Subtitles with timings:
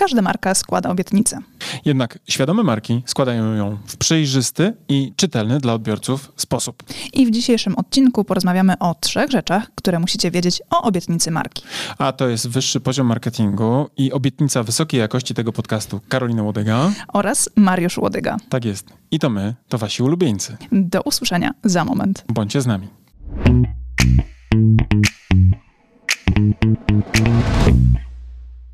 [0.00, 1.38] każda marka składa obietnicę.
[1.84, 6.82] Jednak świadome marki składają ją w przejrzysty i czytelny dla odbiorców sposób.
[7.12, 11.62] I w dzisiejszym odcinku porozmawiamy o trzech rzeczach, które musicie wiedzieć o obietnicy marki.
[11.98, 17.50] A to jest wyższy poziom marketingu i obietnica wysokiej jakości tego podcastu Karolina Łodyga oraz
[17.56, 18.36] Mariusz Łodyga.
[18.48, 18.86] Tak jest.
[19.10, 20.56] I to my, to wasi ulubieńcy.
[20.72, 22.24] Do usłyszenia za moment.
[22.28, 22.88] Bądźcie z nami.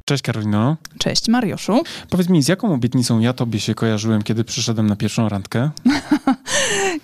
[0.09, 0.77] Cześć Karolino.
[0.99, 1.83] Cześć Mariuszu.
[2.11, 5.71] Powiedz mi, z jaką obietnicą ja tobie się kojarzyłem, kiedy przyszedłem na pierwszą randkę?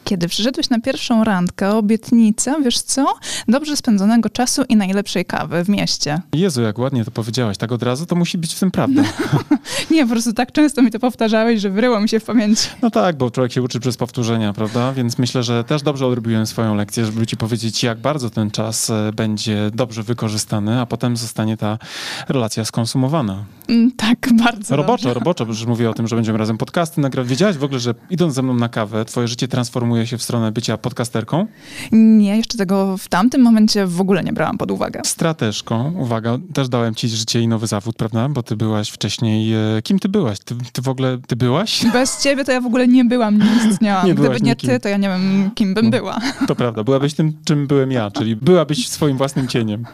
[0.05, 3.15] Kiedy przyszedłeś na pierwszą randkę, obietnica, wiesz co?
[3.49, 6.21] Dobrze spędzonego czasu i najlepszej kawy w mieście.
[6.35, 9.03] Jezu, jak ładnie to powiedziałaś, tak od razu, to musi być w tym prawda.
[9.91, 12.69] Nie, po prostu tak często mi to powtarzałeś, że wyryło mi się w pamięci.
[12.83, 14.93] No tak, bo człowiek się uczy przez powtórzenia, prawda?
[14.93, 18.91] Więc myślę, że też dobrze odrobiłem swoją lekcję, żeby ci powiedzieć, jak bardzo ten czas
[18.91, 21.79] e, będzie dobrze wykorzystany, a potem zostanie ta
[22.29, 23.45] relacja skonsumowana.
[23.69, 25.15] Mm, tak, bardzo Roboczo, dobrze.
[25.15, 27.29] roboczo, bo już mówię o tym, że będziemy razem podcasty nagrywać.
[27.29, 30.53] Wiedziałaś w ogóle, że idąc ze mną na kawę, twoje życie transformuje się w stronę
[30.53, 31.47] bycia podcasterką?
[31.93, 35.01] Nie, jeszcze tego w tamtym momencie w ogóle nie brałam pod uwagę.
[35.05, 38.29] Strateżką, uwaga, też dałem ci życie i nowy zawód, prawda?
[38.29, 39.53] Bo ty byłaś wcześniej...
[39.55, 40.39] e, Kim ty byłaś?
[40.39, 41.19] Ty, ty w ogóle...
[41.27, 41.85] Ty byłaś?
[41.93, 44.07] Bez ciebie to ja w ogóle nie byłam, nie istniałam.
[44.13, 44.71] Nie Gdyby nie nikim.
[44.71, 46.19] ty, to ja nie wiem, kim bym była.
[46.49, 49.85] To prawda, byłabyś tym, czym byłem ja, czyli byłabyś swoim własnym cieniem.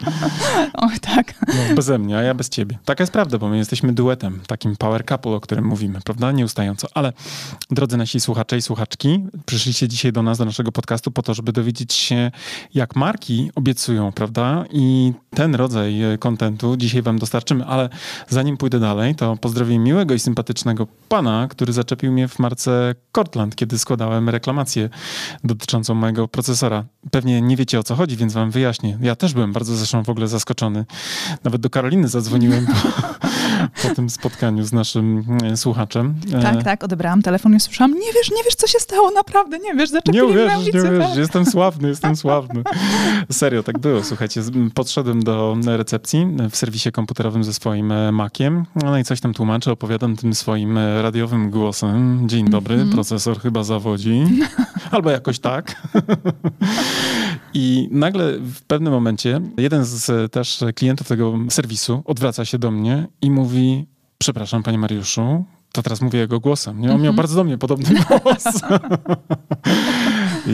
[0.73, 1.33] Och, tak.
[1.47, 2.77] No, beze mnie, a ja bez ciebie.
[2.85, 6.31] Taka jest prawda, bo my jesteśmy duetem, takim power couple, o którym mówimy, prawda?
[6.31, 6.87] Nieustająco.
[6.93, 7.13] Ale
[7.71, 9.19] drodzy nasi słuchacze i słuchaczki,
[9.49, 12.31] przyszliście dzisiaj do nas, do naszego podcastu po to, żeby dowiedzieć się,
[12.73, 14.65] jak marki obiecują, prawda?
[14.71, 17.65] I ten rodzaj e, kontentu dzisiaj wam dostarczymy.
[17.65, 17.89] Ale
[18.27, 23.55] zanim pójdę dalej, to pozdrowię miłego i sympatycznego pana, który zaczepił mnie w marce Cortland,
[23.55, 24.89] kiedy składałem reklamację
[25.43, 26.85] dotyczącą mojego procesora.
[27.11, 28.97] Pewnie nie wiecie o co chodzi, więc wam wyjaśnię.
[29.01, 30.85] Ja też byłem bardzo zresztą w ogóle zaskoczony.
[31.43, 32.73] Nawet do Karoliny zadzwoniłem po,
[33.87, 36.15] po tym spotkaniu z naszym e, słuchaczem.
[36.33, 39.38] E, Tak, tak, odebrałam telefon i słyszałam, nie wiesz, nie wiesz, co się stało, naprawdę,
[39.47, 40.95] nie wiesz, Nie zaczepili mnie uwierzysz, nie ulicy.
[40.95, 42.63] uwierzysz, jestem sławny, jestem sławny.
[43.31, 44.41] Serio, tak było, słuchajcie.
[44.73, 49.71] Podszedłem do recepcji w serwisie komputerowym ze swoim e, Maciem, no i coś tam tłumaczę,
[49.71, 52.23] opowiadam tym swoim e, radiowym głosem.
[52.29, 52.91] Dzień dobry, Mhm.
[52.93, 54.23] procesor chyba zawodzi.
[54.91, 55.75] Albo jakoś tak.
[57.53, 62.71] I nagle w pewnym momencie jeden z e, też klientów tego serwisu odwraca się do
[62.71, 63.85] mnie i mówi,
[64.17, 66.81] przepraszam panie Mariuszu, to teraz mówię jego głosem.
[66.81, 66.93] Nie?
[66.93, 68.43] On miał bardzo do mnie podobny głos.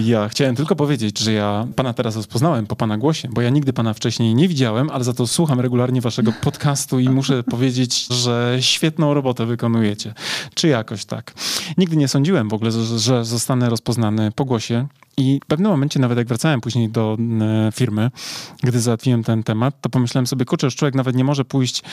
[0.03, 3.73] Ja chciałem tylko powiedzieć, że ja pana teraz rozpoznałem po pana głosie, bo ja nigdy
[3.73, 8.57] pana wcześniej nie widziałem, ale za to słucham regularnie waszego podcastu i muszę powiedzieć, że
[8.59, 10.13] świetną robotę wykonujecie.
[10.53, 11.33] Czy jakoś tak.
[11.77, 14.87] Nigdy nie sądziłem w ogóle, że, że zostanę rozpoznany po głosie.
[15.17, 17.17] I w pewnym momencie, nawet jak wracałem później do
[17.73, 18.11] firmy,
[18.63, 21.83] gdy załatwiłem ten temat, to pomyślałem sobie, kurczę, już człowiek nawet nie może pójść,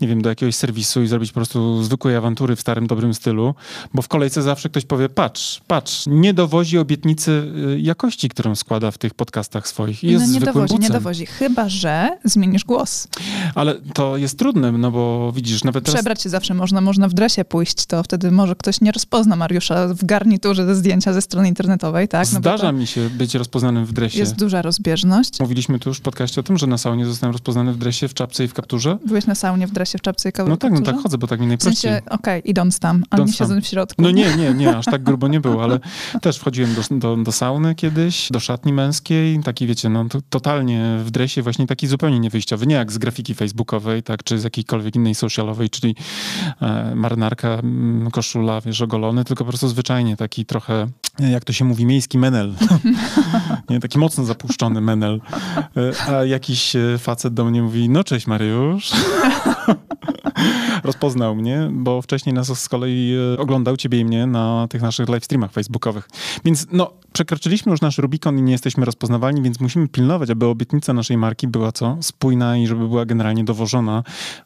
[0.00, 3.54] nie wiem, do jakiegoś serwisu i zrobić po prostu zwykłej awantury w starym, dobrym stylu,
[3.94, 8.90] bo w kolejce zawsze ktoś powie, patrz, patrz, nie dowozi obietnicy y, jakości, którą składa
[8.90, 10.04] w tych podcastach swoich.
[10.04, 10.92] I Jest no nie dowozi, nie bucem.
[10.92, 13.08] dowozi, chyba, że zmienisz głos.
[13.54, 15.94] Ale to jest trudne, no bo widzisz, nawet teraz...
[15.94, 19.88] Przebrać się zawsze można, można w dresie pójść, to wtedy może ktoś nie rozpozna Mariusza
[19.88, 22.32] w garniturze ze zdjęcia ze strony internetowej, tak?
[22.32, 24.18] No bo Zdarza mi się być rozpoznanym w dresie.
[24.18, 25.40] Jest duża rozbieżność.
[25.40, 28.14] Mówiliśmy tu już w podcaście o tym, że na saunie zostałem rozpoznany w dresie, w
[28.14, 28.98] czapce i w kapturze.
[29.06, 30.82] Byłeś na saunie w dresie, w czapce i No tak, no kapturze?
[30.92, 31.92] tak chodzę, bo tak mi W najprościej.
[31.92, 34.02] sensie, okej, idąc tam, a Idąc nie siedząc w środku.
[34.02, 35.80] No nie, nie, nie, aż tak grubo nie było, ale
[36.22, 40.96] też wchodziłem do, do, do sauny kiedyś, do szatni męskiej, taki wiecie, no to, totalnie
[41.04, 44.96] w dresie, właśnie taki zupełnie niewyjściowy, nie jak z grafiki facebookowej, tak, czy z jakiejkolwiek
[44.96, 45.94] innej socialowej, czyli
[46.60, 50.86] e, marynarka, mm, koszula, wiesz, ogolony, tylko po prostu zwyczajnie taki trochę,
[51.28, 52.54] jak to się mówi, miejski menel.
[53.70, 55.20] nie, taki mocno zapuszczony menel.
[55.76, 58.90] E, a jakiś e, facet do mnie mówi, no cześć Mariusz.
[60.84, 65.08] rozpoznał mnie, bo wcześniej nas z kolei e, oglądał ciebie i mnie na tych naszych
[65.08, 66.08] live streamach facebookowych.
[66.44, 70.92] Więc no, przekroczyliśmy już nasz Rubikon i nie jesteśmy rozpoznawalni, więc musimy pilnować, aby obietnica
[70.92, 71.96] naszej marki była co?
[72.00, 74.02] Spójna i żeby była generalnie dowożona,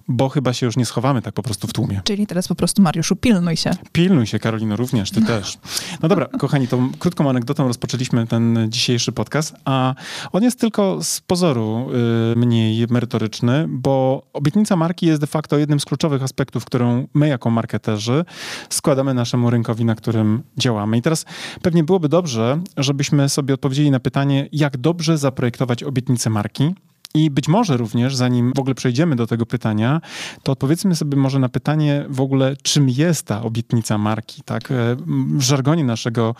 [0.08, 2.00] bo chyba się już nie schowamy tak po prostu w tłumie.
[2.04, 3.70] Czyli teraz po prostu, Mariuszu, pilnuj się.
[3.93, 5.58] Pilnuj się, Karolino, również, ty też.
[6.02, 9.94] No dobra, kochani, tą krótką anegdotą rozpoczęliśmy ten dzisiejszy podcast, a
[10.32, 11.90] on jest tylko z pozoru
[12.32, 17.28] y, mniej merytoryczny, bo obietnica marki jest de facto jednym z kluczowych aspektów, którą my
[17.28, 18.25] jako marketerzy
[18.69, 20.96] składamy naszemu rynkowi, na którym działamy.
[20.96, 21.25] I teraz
[21.62, 26.75] pewnie byłoby dobrze, żebyśmy sobie odpowiedzieli na pytanie, jak dobrze zaprojektować obietnicę marki,
[27.14, 30.00] i być może również, zanim w ogóle przejdziemy do tego pytania,
[30.43, 34.70] to odpowiedzmy sobie może na pytanie w ogóle, czym jest ta obietnica marki, tak?
[34.70, 34.96] E,
[35.37, 36.34] W żargonie naszego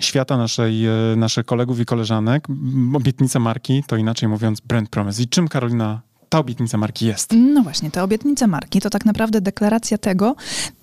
[0.00, 2.48] świata, naszej, e, naszych kolegów i koleżanek,
[2.94, 5.22] obietnica marki to inaczej mówiąc brand promise.
[5.22, 6.00] I czym Karolina
[6.32, 7.32] ta obietnica marki jest?
[7.32, 10.34] No właśnie, ta obietnica marki to tak naprawdę deklaracja tego,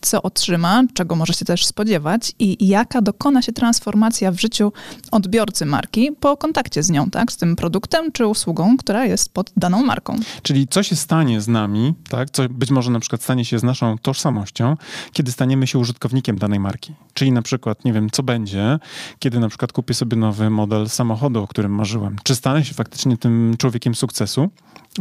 [0.01, 4.73] co otrzyma, czego może się też spodziewać i jaka dokona się transformacja w życiu
[5.11, 7.31] odbiorcy marki po kontakcie z nią, tak?
[7.31, 10.15] Z tym produktem czy usługą, która jest pod daną marką.
[10.43, 12.29] Czyli co się stanie z nami, tak?
[12.29, 14.77] Co być może na przykład stanie się z naszą tożsamością,
[15.13, 16.93] kiedy staniemy się użytkownikiem danej marki.
[17.13, 18.79] Czyli na przykład, nie wiem, co będzie,
[19.19, 22.15] kiedy na przykład kupię sobie nowy model samochodu, o którym marzyłem.
[22.23, 24.49] Czy stanę się faktycznie tym człowiekiem sukcesu?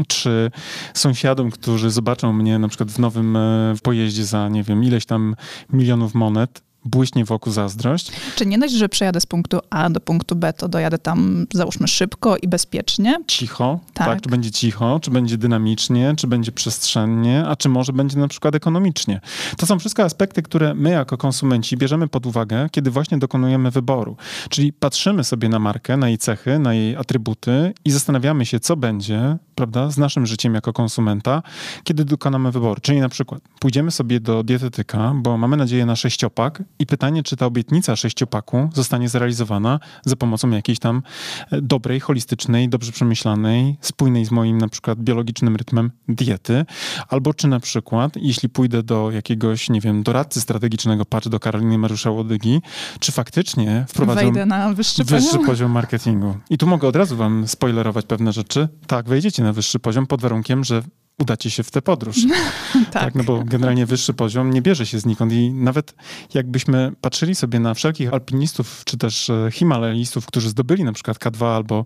[0.06, 0.50] Czy
[0.94, 5.36] sąsiadom, którzy zobaczą mnie na przykład w nowym e, pojeździe za, nie wiem, ileś tam
[5.72, 8.12] milionów monet, błyśnie wokół zazdrość.
[8.36, 11.88] Czy nie dość, że przejadę z punktu A do punktu B, to dojadę tam, załóżmy,
[11.88, 13.16] szybko i bezpiecznie?
[13.26, 14.06] Cicho, tak.
[14.06, 14.20] tak.
[14.20, 18.54] Czy będzie cicho, czy będzie dynamicznie, czy będzie przestrzennie, a czy może będzie na przykład
[18.54, 19.20] ekonomicznie.
[19.56, 24.16] To są wszystko aspekty, które my jako konsumenci bierzemy pod uwagę, kiedy właśnie dokonujemy wyboru.
[24.48, 28.76] Czyli patrzymy sobie na markę, na jej cechy, na jej atrybuty i zastanawiamy się, co
[28.76, 31.42] będzie, prawda, z naszym życiem jako konsumenta,
[31.84, 32.80] kiedy dokonamy wyboru.
[32.80, 37.36] Czyli na przykład pójdziemy sobie do dietetyka, bo mamy nadzieję na sześciopak i pytanie, czy
[37.36, 41.02] ta obietnica sześciopaku zostanie zrealizowana za pomocą jakiejś tam
[41.50, 46.64] e, dobrej, holistycznej, dobrze przemyślanej, spójnej z moim na przykład biologicznym rytmem diety,
[47.08, 51.78] albo czy na przykład, jeśli pójdę do jakiegoś, nie wiem, doradcy strategicznego, patrz do Karoliny
[51.78, 52.62] Mariusza Łodygi,
[53.00, 55.46] czy faktycznie wprowadzę Wejdę na wyższy, wyższy poziom.
[55.46, 56.36] poziom marketingu.
[56.50, 58.68] I tu mogę od razu wam spoilerować pewne rzeczy.
[58.86, 60.82] Tak, wejdziecie na wyższy poziom pod warunkiem, że
[61.18, 62.16] udacie się w tę podróż.
[62.72, 62.90] tak.
[62.92, 63.14] tak.
[63.14, 65.94] No bo generalnie wyższy poziom nie bierze się znikąd i nawet
[66.34, 71.56] jakbyśmy patrzyli sobie na wszelkich alpinistów, czy też e, himalajistów, którzy zdobyli na przykład K2
[71.56, 71.84] albo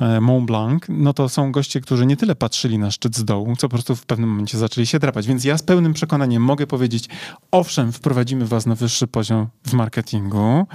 [0.00, 3.56] e, Mont Blanc, no to są goście, którzy nie tyle patrzyli na szczyt z dołu,
[3.56, 5.26] co po prostu w pewnym momencie zaczęli się drapać.
[5.26, 7.08] Więc ja z pełnym przekonaniem mogę powiedzieć,
[7.50, 10.66] owszem, wprowadzimy was na wyższy poziom w marketingu,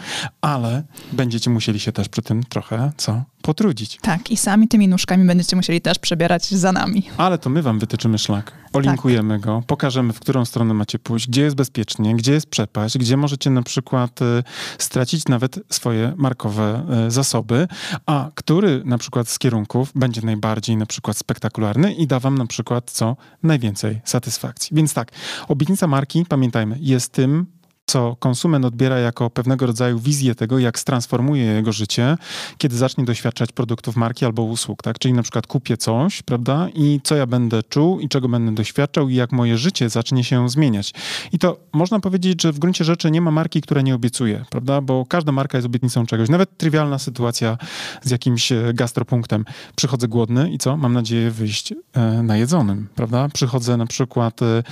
[0.42, 0.84] ale
[1.14, 3.24] będziecie musieli się też przy tym trochę, co?
[3.46, 3.98] Potrudzić.
[4.02, 7.04] Tak, i sami tymi nóżkami będziecie musieli też przebierać za nami.
[7.18, 8.52] Ale to my wam wytyczymy szlak.
[8.74, 9.42] Olinkujemy tak.
[9.42, 13.50] go, pokażemy, w którą stronę macie pójść, gdzie jest bezpiecznie, gdzie jest przepaść, gdzie możecie
[13.50, 14.44] na przykład y,
[14.78, 17.68] stracić nawet swoje markowe y, zasoby,
[18.06, 22.46] a który na przykład z kierunków będzie najbardziej na przykład spektakularny i da wam na
[22.46, 24.76] przykład co najwięcej satysfakcji.
[24.76, 25.12] Więc tak,
[25.48, 27.46] obietnica marki, pamiętajmy, jest tym,
[27.86, 32.18] co konsument odbiera jako pewnego rodzaju wizję tego, jak stransformuje jego życie,
[32.58, 35.00] kiedy zacznie doświadczać produktów marki albo usług, tak?
[35.00, 36.68] Czyli na przykład kupię coś, prawda?
[36.76, 40.50] I co ja będę czuł i czego będę doświadczał i jak moje życie zacznie się
[40.50, 40.94] zmieniać.
[41.32, 44.82] I to można powiedzieć, że w gruncie rzeczy nie ma marki, która nie obiecuje, prawda?
[44.82, 46.30] Bo każda marka jest obietnicą czegoś.
[46.30, 47.58] Nawet trywialna sytuacja
[48.02, 49.46] z jakimś e, gastropunktem.
[49.76, 50.78] Przychodzę głodny i co?
[50.78, 53.30] Mam nadzieję wyjść e, najedzonym, prawda?
[53.34, 54.64] Przychodzę na przykład e,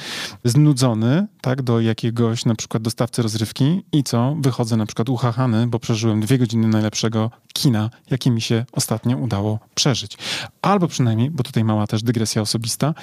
[0.43, 1.61] znudzony, tak?
[1.61, 4.35] Do jakiegoś na przykład dostawcy rozrywki i co?
[4.39, 9.59] Wychodzę na przykład uchachany, bo przeżyłem dwie godziny najlepszego kina, jakie mi się ostatnio udało
[9.75, 10.17] przeżyć.
[10.61, 12.93] Albo przynajmniej, bo tutaj mała też dygresja osobista,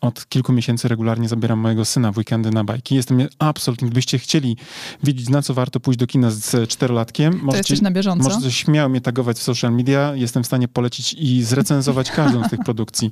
[0.00, 2.94] od kilku miesięcy regularnie zabieram mojego syna w weekendy na bajki.
[2.94, 4.56] Jestem absolutnie, gdybyście chcieli
[5.04, 8.28] wiedzieć, na co warto pójść do kina z czterolatkiem, to możecie, na bieżąco.
[8.28, 10.14] możecie śmiało mnie tagować w social media.
[10.14, 13.10] Jestem w stanie polecić i zrecenzować każdą z tych produkcji.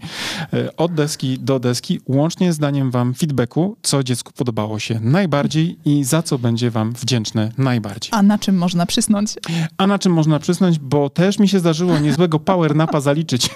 [0.53, 6.05] E, od deski do deski, łącznie zdaniem wam feedbacku, co dziecku podobało się najbardziej i
[6.05, 8.11] za co będzie wam wdzięczne najbardziej.
[8.13, 9.35] A na czym można przysnąć?
[9.77, 13.51] A na czym można przysnąć, bo też mi się zdarzyło niezłego power napa zaliczyć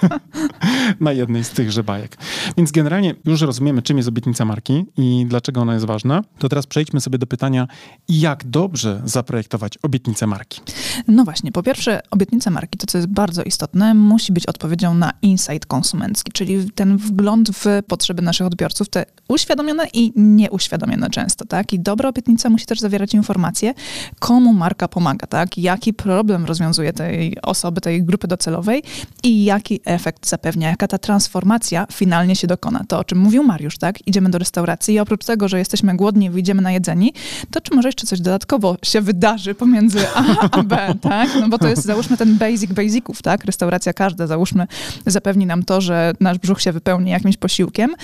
[1.00, 2.16] na jednej z tychże bajek.
[2.56, 6.22] Więc generalnie już rozumiemy, czym jest obietnica marki i dlaczego ona jest ważna.
[6.38, 7.66] To teraz przejdźmy sobie do pytania,
[8.08, 10.60] jak dobrze zaprojektować obietnicę marki.
[11.08, 15.12] No właśnie, po pierwsze, obietnica marki, to co jest bardzo istotne, musi być odpowiedzią na
[15.22, 21.72] insight konsumencki, czyli ten wgląd w potrzeby naszych odbiorców, te uświadomione i nieuświadomione często, tak?
[21.72, 23.74] I dobra obietnica musi też zawierać informacje,
[24.18, 25.58] komu marka pomaga, tak?
[25.58, 28.82] Jaki problem rozwiązuje tej osoby, tej grupy docelowej
[29.22, 32.84] i jaki efekt zapewnia, jaka ta transformacja finalnie się dokona.
[32.88, 34.06] To, o czym mówił Mariusz, tak?
[34.06, 37.12] Idziemy do restauracji i oprócz tego, że jesteśmy głodni wyjdziemy na jedzeni,
[37.50, 41.28] to czy może jeszcze coś dodatkowo się wydarzy pomiędzy A a B, tak?
[41.40, 43.44] No bo to jest, załóżmy, ten basic basiców, tak?
[43.44, 44.66] Restauracja każda, załóżmy,
[45.06, 47.94] zapewni nam to, że nasz brzuch się wypełni jakimś posiłkiem.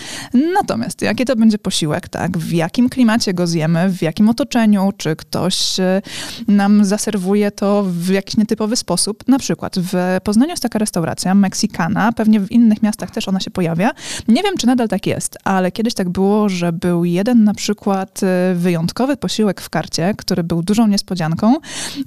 [0.54, 2.38] Natomiast jaki to będzie posiłek, tak?
[2.38, 6.02] W jakim klimacie go zjemy, w jakim otoczeniu, czy ktoś e,
[6.48, 9.28] nam zaserwuje to w jakiś nietypowy sposób.
[9.28, 13.50] Na przykład w Poznaniu jest taka restauracja, Meksykana, pewnie w innych miastach też ona się
[13.50, 13.90] pojawia.
[14.28, 18.20] Nie wiem, czy nadal tak jest, ale kiedyś tak było, że był jeden na przykład
[18.22, 21.56] e, wyjątkowy posiłek w karcie, który był dużą niespodzianką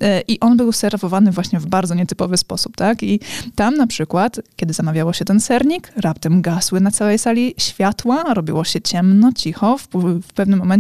[0.01, 3.03] e, i on był serwowany właśnie w bardzo nietypowy sposób, tak?
[3.03, 3.19] I
[3.55, 8.63] tam na przykład, kiedy zamawiało się ten sernik, raptem gasły na całej sali światła, robiło
[8.63, 9.87] się ciemno, cicho, w,
[10.21, 10.70] w pewnym momencie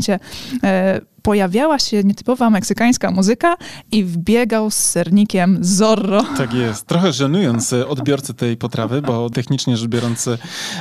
[0.63, 3.55] e, pojawiała się nietypowa meksykańska muzyka
[3.91, 6.23] i wbiegał z sernikiem Zorro.
[6.37, 6.87] Tak jest.
[6.87, 10.29] Trochę żenując odbiorcy tej potrawy, bo technicznie rzecz biorąc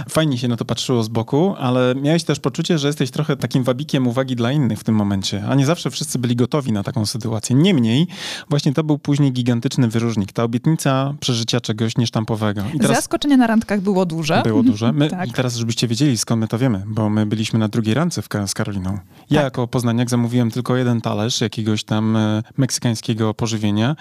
[0.09, 3.65] fajnie się na to patrzyło z boku, ale miałeś też poczucie, że jesteś trochę takim
[3.65, 7.07] wabikiem uwagi dla innych w tym momencie, a nie zawsze wszyscy byli gotowi na taką
[7.07, 7.57] sytuację.
[7.57, 8.07] Niemniej
[8.51, 10.33] właśnie to był później gigantyczny wyróżnik.
[10.33, 12.63] Ta obietnica przeżycia czegoś niesztampowego.
[12.75, 14.43] I teraz Zaskoczenie na randkach było duże.
[14.45, 14.93] Było duże.
[14.93, 15.29] My, tak.
[15.29, 18.29] I teraz, żebyście wiedzieli, skąd my to wiemy, bo my byliśmy na drugiej randce w,
[18.47, 18.91] z Karoliną.
[19.31, 19.45] Ja tak.
[19.45, 23.97] jako poznaniak zamówiłem tylko jeden talerz jakiegoś tam e, meksykańskiego pożywienia.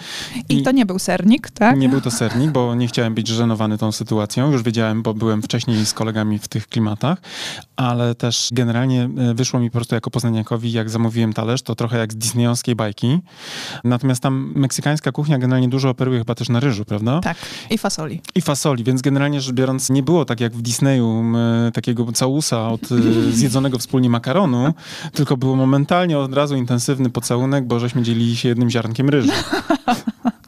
[0.50, 1.78] I, I, to nie był sernik, tak?
[1.78, 4.52] Nie był to sernik, bo nie chciałem być żenowany tą sytuacją.
[4.52, 7.22] Już wiedziałem, bo byłem wcześniej z kolegami w tych klimatach,
[7.76, 11.98] ale też generalnie e, wyszło mi po prostu jako poznaniakowi, jak zamówiłem talerz, to trochę
[11.98, 13.20] jak z disneyowskiej bajki.
[13.84, 17.20] Natomiast tam meksykańska kuchnia generalnie dużo operuje chyba też na ryżu, prawda?
[17.20, 17.38] Tak,
[17.70, 18.22] i fasoli.
[18.36, 22.70] I fasoli, więc generalnie rzecz biorąc nie było tak jak w Disneyu e, takiego całusa
[22.70, 22.82] od
[23.32, 24.74] zjedzonego wspólnie makaronu,
[25.14, 29.32] tylko było momentalnie od razu intensywny pocałunek, bo żeśmy dzielili się jednym ziarnkiem ryżu.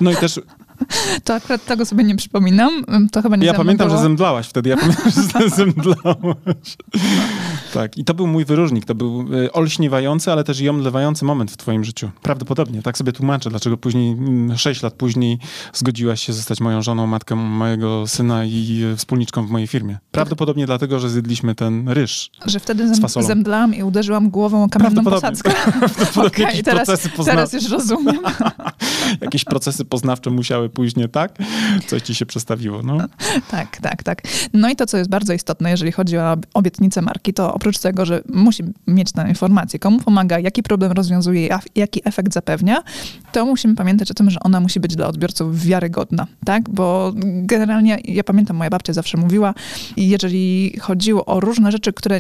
[0.01, 0.39] No i też
[1.23, 2.85] to akurat tego sobie nie przypominam.
[3.11, 3.97] To chyba nie Ja pamiętam, było.
[3.97, 4.69] że zemdlałaś wtedy.
[4.69, 6.77] Ja pamiętam, że zemdlałaś.
[7.73, 8.85] Tak, i to był mój wyróżnik.
[8.85, 12.11] To był y, olśniewający, ale też i omdlewający moment w twoim życiu.
[12.21, 12.81] Prawdopodobnie.
[12.81, 15.39] Tak sobie tłumaczę, dlaczego później, mm, sześć lat później
[15.73, 19.97] zgodziłaś się zostać moją żoną, matką mojego syna i wspólniczką w mojej firmie.
[20.11, 25.03] Prawdopodobnie dlatego, że zjedliśmy ten ryż Że wtedy zem, zemdlałam i uderzyłam głową o kamienną
[25.03, 25.51] posadzkę.
[25.79, 27.09] Prawdopodobnie okay, teraz, procesy.
[27.25, 28.19] Teraz już rozumiem.
[29.21, 31.37] jakieś procesy poznawcze musiały później, tak?
[31.87, 32.97] Coś ci się przestawiło, no.
[33.51, 34.21] Tak, tak, tak.
[34.53, 38.05] No i to, co jest bardzo istotne, jeżeli chodzi o obietnicę marki, to oprócz tego,
[38.05, 42.83] że musi mieć tę informację, komu pomaga, jaki problem rozwiązuje, jaki efekt zapewnia,
[43.31, 46.69] to musimy pamiętać o tym, że ona musi być dla odbiorców wiarygodna, tak?
[46.69, 47.13] Bo
[47.43, 49.53] generalnie, ja pamiętam, moja babcia zawsze mówiła,
[49.97, 52.19] jeżeli chodziło o różne rzeczy, które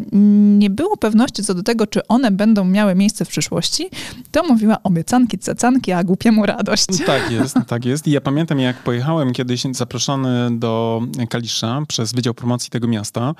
[0.57, 3.89] nie było pewności co do tego, czy one będą miały miejsce w przyszłości,
[4.31, 6.87] to mówiła obiecanki, cecanki, a głupiemu radość.
[7.11, 8.07] Tak jest, tak jest.
[8.07, 13.35] I ja pamiętam, jak pojechałem kiedyś zaproszony do Kalisza przez Wydział Promocji tego miasta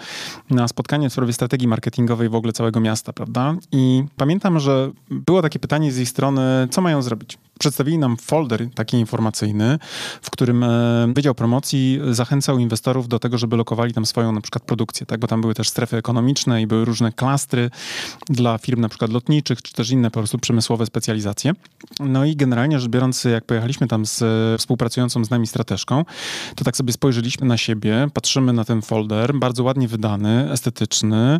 [0.50, 1.91] na spotkanie w sprawie strategii marketingowej
[2.30, 3.56] w ogóle całego miasta, prawda?
[3.72, 7.38] I pamiętam, że było takie pytanie z jej strony, co mają zrobić?
[7.60, 9.80] Przedstawili nam folder taki informacyjny,
[10.22, 14.64] w którym e, Wydział Promocji zachęcał inwestorów do tego, żeby lokowali tam swoją na przykład
[14.64, 15.20] produkcję, tak?
[15.20, 17.70] Bo tam były też strefy ekonomiczne i były różne klastry
[18.30, 21.54] dla firm na przykład lotniczych, czy też inne po prostu przemysłowe specjalizacje.
[22.00, 24.22] No i generalnie rzecz biorąc, jak pojechaliśmy tam z
[24.62, 26.06] współpracującą z nami strateżką,
[26.56, 31.40] to tak sobie spojrzeliśmy na siebie, patrzymy na ten folder, bardzo ładnie wydany, estetyczny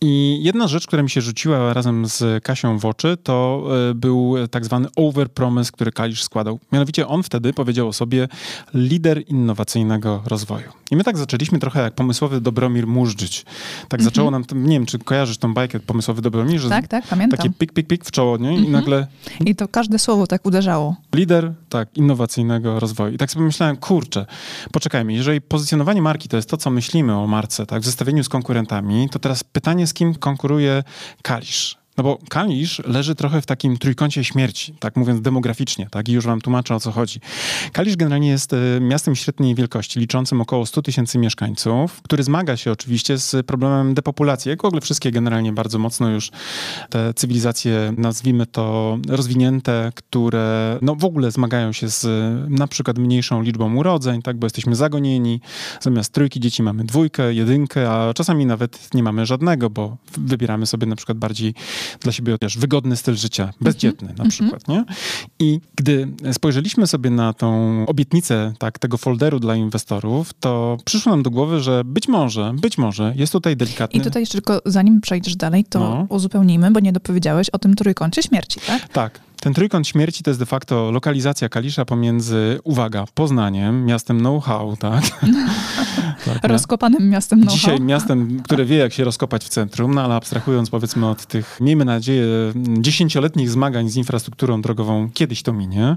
[0.00, 4.34] i jedna rzecz, która mi się rzuciła razem z Kasią w oczy, to e, był
[4.50, 6.58] tak zwany over promise, który Kalisz składał.
[6.72, 8.28] Mianowicie on wtedy powiedział o sobie
[8.74, 10.72] lider innowacyjnego rozwoju.
[10.90, 13.44] I my tak zaczęliśmy trochę jak pomysłowy Dobromir murzyć.
[13.88, 14.04] Tak mm-hmm.
[14.04, 16.60] zaczęło nam, nie wiem, czy kojarzysz tą bajkę pomysłowy Dobromir?
[16.60, 17.36] Że tak, tak, pamiętam.
[17.36, 18.56] Takie pik, pik, pik w czoło, nie?
[18.56, 18.70] I mm-hmm.
[18.70, 19.06] nagle...
[19.46, 20.96] I to każde słowo tak uderzało.
[21.14, 23.14] Lider, tak, innowacyjnego rozwoju.
[23.14, 24.26] I tak sobie myślałem, kurczę,
[24.72, 28.28] poczekajmy, jeżeli pozycjonowanie marki to jest to, co myślimy o marce, tak, w zestawieniu z
[28.28, 30.84] konkurentami, to teraz pytanie, z kim konkuruje
[31.22, 31.79] Kalisz?
[31.96, 36.08] No bo Kalisz leży trochę w takim trójkącie śmierci, tak mówiąc demograficznie, tak?
[36.08, 37.20] I już wam tłumaczę, o co chodzi.
[37.72, 42.72] Kalisz generalnie jest e, miastem średniej wielkości, liczącym około 100 tysięcy mieszkańców, który zmaga się
[42.72, 46.30] oczywiście z problemem depopulacji, jak w ogóle wszystkie generalnie bardzo mocno już
[46.90, 52.06] te cywilizacje, nazwijmy to rozwinięte, które no w ogóle zmagają się z
[52.50, 54.36] na przykład mniejszą liczbą urodzeń, tak?
[54.36, 55.40] Bo jesteśmy zagonieni.
[55.80, 60.86] Zamiast trójki dzieci mamy dwójkę, jedynkę, a czasami nawet nie mamy żadnego, bo wybieramy sobie
[60.86, 61.54] na przykład bardziej
[62.00, 64.18] dla siebie też wygodny styl życia, bezdzietny mm -hmm.
[64.18, 64.30] na mhm.
[64.30, 64.84] przykład, nie?
[65.38, 67.50] I gdy spojrzeliśmy sobie na tą
[67.86, 72.78] obietnicę tak, tego folderu dla inwestorów, to przyszło nam do głowy, że być może, być
[72.78, 74.00] może jest tutaj delikatny...
[74.00, 76.06] I tutaj jeszcze tylko zanim przejdziesz dalej, to no.
[76.08, 78.88] uzupełnijmy, bo nie dopowiedziałeś o tym trójkącie śmierci, tak?
[78.88, 79.20] Tak.
[79.40, 85.04] Ten trójkąt śmierci to jest de facto lokalizacja Kalisza pomiędzy, uwaga, Poznaniem, miastem know-how, tak?
[86.52, 87.56] Rozkopanym miastem know-how.
[87.56, 91.58] Dzisiaj miastem, które wie, jak się rozkopać w centrum, no ale abstrahując powiedzmy od tych,
[91.60, 92.26] miejmy nadzieję,
[92.78, 95.96] dziesięcioletnich zmagań z infrastrukturą drogową, kiedyś to minie,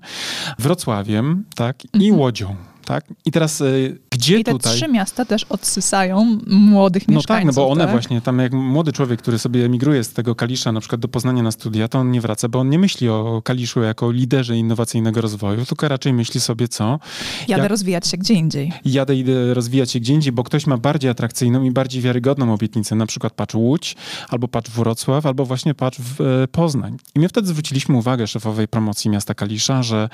[0.60, 2.19] Wrocławiem, tak, i mhm.
[2.19, 2.55] Łodzią.
[2.86, 3.05] Tak?
[3.25, 4.75] I teraz y, gdzie I te tutaj...
[4.75, 7.29] trzy miasta też odsysają młodych mieszkańców.
[7.29, 7.91] No tak, no bo one tak?
[7.91, 11.43] właśnie, tam jak młody człowiek, który sobie emigruje z tego Kalisza na przykład do Poznania
[11.43, 15.22] na studia, to on nie wraca, bo on nie myśli o Kaliszu jako liderze innowacyjnego
[15.22, 17.00] rozwoju, tylko raczej myśli sobie co?
[17.48, 17.72] Jadę jak...
[17.72, 18.72] rozwijać się gdzie indziej.
[18.86, 22.96] Jadę idę rozwijać się gdzie indziej, bo ktoś ma bardziej atrakcyjną i bardziej wiarygodną obietnicę,
[22.96, 23.96] na przykład patrz Łódź,
[24.29, 26.98] albo patrz Wrocław, albo właśnie patrz w e, Poznań.
[27.15, 30.10] I my wtedy zwróciliśmy uwagę szefowej promocji miasta Kalisza, że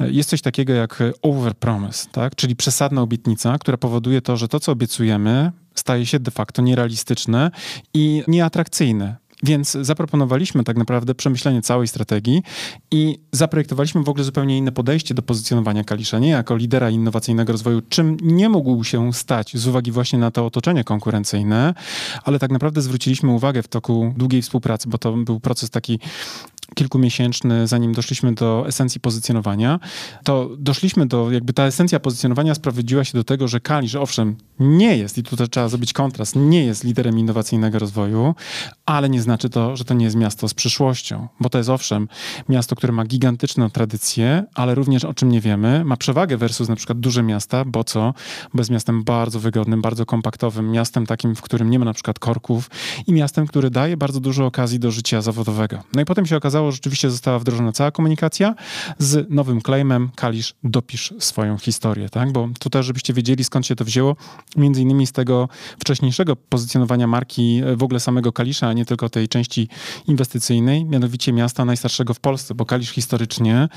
[0.00, 2.34] e, jest coś takiego jak over promise, tak?
[2.34, 7.50] czyli przesadna obietnica, która powoduje to, że to, co obiecujemy, staje się de facto nierealistyczne
[7.94, 9.24] i nieatrakcyjne.
[9.42, 12.42] Więc zaproponowaliśmy tak naprawdę przemyślenie całej strategii
[12.90, 17.82] i zaprojektowaliśmy w ogóle zupełnie inne podejście do pozycjonowania Kalisza, nie jako lidera innowacyjnego rozwoju,
[17.88, 21.74] czym nie mógł się stać z uwagi właśnie na to otoczenie konkurencyjne,
[22.24, 25.98] ale tak naprawdę zwróciliśmy uwagę w toku długiej współpracy, bo to był proces taki
[26.74, 29.80] kilkumiesięczny, zanim doszliśmy do esencji pozycjonowania,
[30.24, 34.36] to doszliśmy do, jakby ta esencja pozycjonowania sprowadziła się do tego, że Kali, że owszem,
[34.58, 38.34] nie jest, i tutaj trzeba zrobić kontrast, nie jest liderem innowacyjnego rozwoju,
[38.86, 42.08] ale nie znaczy to, że to nie jest miasto z przyszłością, bo to jest owszem
[42.48, 46.76] miasto, które ma gigantyczną tradycję, ale również o czym nie wiemy, ma przewagę versus na
[46.76, 48.14] przykład duże miasta, bo co?
[48.54, 52.18] Bo jest miastem bardzo wygodnym, bardzo kompaktowym, miastem takim, w którym nie ma na przykład
[52.18, 52.70] korków
[53.06, 55.82] i miastem, który daje bardzo dużo okazji do życia zawodowego.
[55.94, 58.54] No i potem się okazało, że rzeczywiście została wdrożona cała komunikacja
[58.98, 62.32] z nowym claimem Kalisz dopisz swoją historię, tak?
[62.32, 64.16] Bo tutaj, żebyście wiedzieli skąd się to wzięło,
[64.56, 69.28] między innymi z tego wcześniejszego pozycjonowania marki w ogóle samego Kalisza, a nie tylko tej
[69.28, 69.68] części
[70.08, 73.68] inwestycyjnej, mianowicie miasta najstarszego w Polsce, bo Kalisz historycznie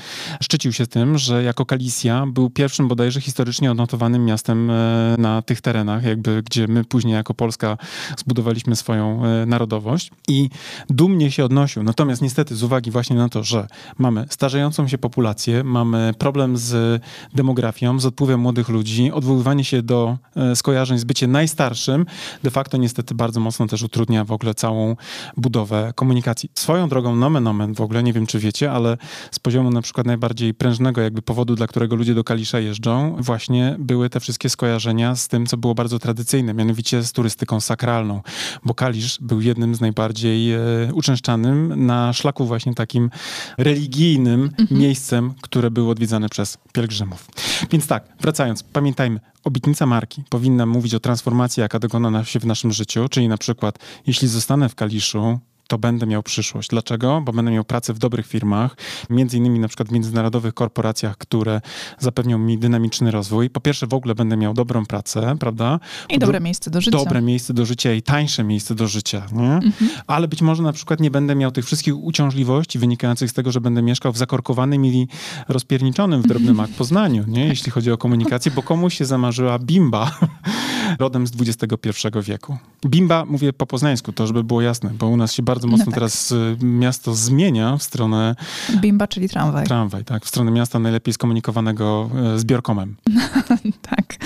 [0.42, 5.60] szczycił się tym, że jako Kalisja był pierwszym bodajże historycznie odnotowanym miastem e, na tych
[5.60, 7.76] terenach, jakby gdzie my później jako Polska
[8.16, 10.50] zbudowaliśmy swoją e, narodowość i
[10.90, 11.82] dumnie się odnosił.
[11.82, 13.66] Natomiast niestety z uwagi właśnie na to, że
[13.98, 17.02] mamy starzejącą się populację, mamy problem z
[17.34, 22.06] demografią, z odpływem młodych ludzi, odwoływanie się do e, skojarzeń z byciem najstarszym,
[22.42, 24.96] de facto niestety bardzo mocno też utrudnia w ogóle całą
[25.36, 26.50] budowę komunikacji.
[26.54, 28.96] Swoją drogą nomen omen w ogóle, nie wiem czy wiecie, ale
[29.30, 33.76] z poziomu na przykład najbardziej prężnego jakby powodu, dla którego ludzie do Kalisza jeżdżą, właśnie
[33.78, 38.22] były te wszystkie skojarzenia z tym, co było bardzo tradycyjne, mianowicie z turystyką sakralną,
[38.64, 40.58] bo Kalisz był jednym z najbardziej e,
[40.92, 43.10] uczęszczanym na szlaku właśnie takim
[43.58, 44.80] religijnym mhm.
[44.80, 47.28] miejscem, które były odwiedzane przez pielgrzymów.
[47.70, 52.72] Więc tak, wracając, pamiętajmy, obietnica marki powinna mówić o transformacji, jaka dokona się w naszym
[52.72, 55.38] życiu, czyli na przykład, jeśli zostanę w Kaliszu,
[55.68, 56.68] to będę miał przyszłość.
[56.68, 57.20] Dlaczego?
[57.24, 58.76] Bo będę miał pracę w dobrych firmach,
[59.10, 61.60] między innymi na przykład w międzynarodowych korporacjach, które
[61.98, 63.50] zapewnią mi dynamiczny rozwój.
[63.50, 65.80] Po pierwsze w ogóle będę miał dobrą pracę, prawda?
[66.10, 66.98] I dobre miejsce do życia.
[66.98, 69.52] Dobre miejsce do życia i tańsze miejsce do życia, nie?
[69.52, 69.90] Mhm.
[70.06, 73.60] Ale być może na przykład nie będę miał tych wszystkich uciążliwości wynikających z tego, że
[73.60, 75.08] będę mieszkał w zakorkowanym i
[75.48, 77.46] rozpierniczonym w drobnym mak Poznaniu, nie?
[77.46, 80.10] Jeśli chodzi o komunikację, bo komuś się zamarzyła bimba
[80.98, 82.58] rodem z XXI wieku.
[82.86, 85.92] Bimba, mówię po poznańsku, to żeby było jasne, bo u nas się bardzo mocno no
[85.92, 85.94] tak.
[85.94, 88.36] teraz y, miasto zmienia w stronę...
[88.80, 89.66] Bimba, czyli tramwaj.
[89.66, 90.24] Tramwaj, tak.
[90.24, 92.96] W stronę miasta najlepiej skomunikowanego y, zbiorkomem.
[93.90, 94.16] tak.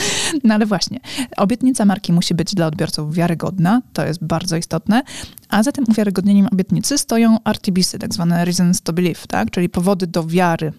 [0.44, 1.00] No ale właśnie,
[1.36, 5.02] obietnica marki musi być dla odbiorców wiarygodna, to jest bardzo istotne,
[5.48, 9.50] a za tym uwiarygodnieniem obietnicy stoją RTBsy, tak zwane reasons to believe, tak?
[9.50, 10.72] czyli powody do wiary.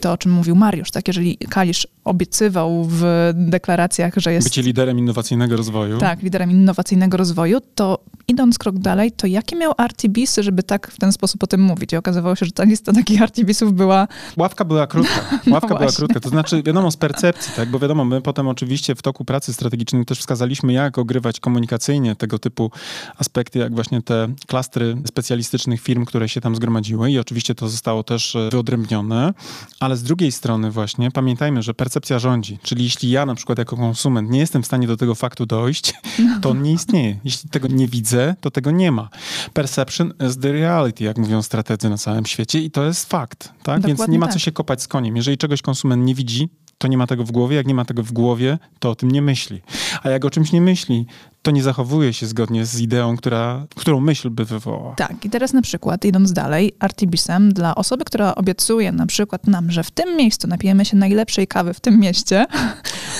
[0.00, 1.08] To, o czym mówił Mariusz, tak?
[1.08, 4.46] jeżeli Kalisz obiecywał w deklaracjach, że jest...
[4.46, 5.98] Bycie liderem innowacyjnego rozwoju.
[5.98, 10.98] Tak, liderem innowacyjnego rozwoju, to idąc krok dalej, to jakie miał RTBsy, żeby tak w
[10.98, 11.92] ten sposób o tym mówić?
[11.92, 14.08] I okazywało się, że ta lista takich RTBsów była...
[14.36, 15.20] Ławka była krótka.
[15.46, 16.20] No Ławka no była krótka.
[16.20, 17.70] To znaczy, wiadomo, z percepcji, tak?
[17.70, 22.38] Bo wiadomo, my potem oczywiście w toku pracy strategicznej też wskazaliśmy, jak ogrywać komunikacyjnie tego
[22.38, 22.70] typu
[23.16, 28.02] aspekty, jak właśnie te klastry specjalistycznych firm, które się tam zgromadziły i oczywiście to zostało
[28.02, 29.34] też e, wyodrębnione,
[29.80, 33.76] ale z drugiej strony właśnie pamiętajmy, że percepcja rządzi, czyli jeśli ja na przykład jako
[33.76, 35.94] konsument nie jestem w stanie do tego faktu dojść,
[36.42, 37.18] to on nie istnieje.
[37.24, 39.08] Jeśli tego nie widzę, to tego nie ma.
[39.52, 43.86] Perception is the reality, jak mówią strategzy na całym świecie i to jest fakt, tak?
[43.86, 44.32] Więc nie ma tak.
[44.32, 45.16] co się kopać z koniem.
[45.16, 47.56] Jeżeli czegoś konsument nie widzi, to nie ma tego w głowie.
[47.56, 49.62] Jak nie ma tego w głowie, to o tym nie myśli.
[50.02, 51.06] A jak o czymś nie myśli,
[51.42, 54.94] to nie zachowuje się zgodnie z ideą, która, którą myśl by wywołała.
[54.94, 59.70] Tak, i teraz na przykład, idąc dalej, Artibisem dla osoby, która obiecuje na przykład nam,
[59.70, 62.46] że w tym miejscu napijemy się najlepszej kawy w tym mieście,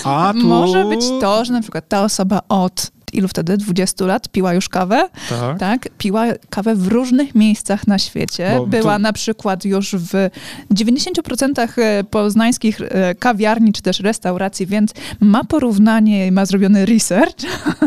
[0.03, 0.47] A tu...
[0.47, 3.57] może być to, że na przykład ta osoba od ilu wtedy?
[3.57, 5.09] 20 lat piła już kawę.
[5.29, 5.59] Tak.
[5.59, 5.89] tak?
[5.97, 8.53] Piła kawę w różnych miejscach na świecie.
[8.57, 8.99] Bo Była to...
[8.99, 10.13] na przykład już w
[10.73, 17.35] 90% e, poznańskich e, kawiarni czy też restauracji, więc ma porównanie, ma zrobiony research.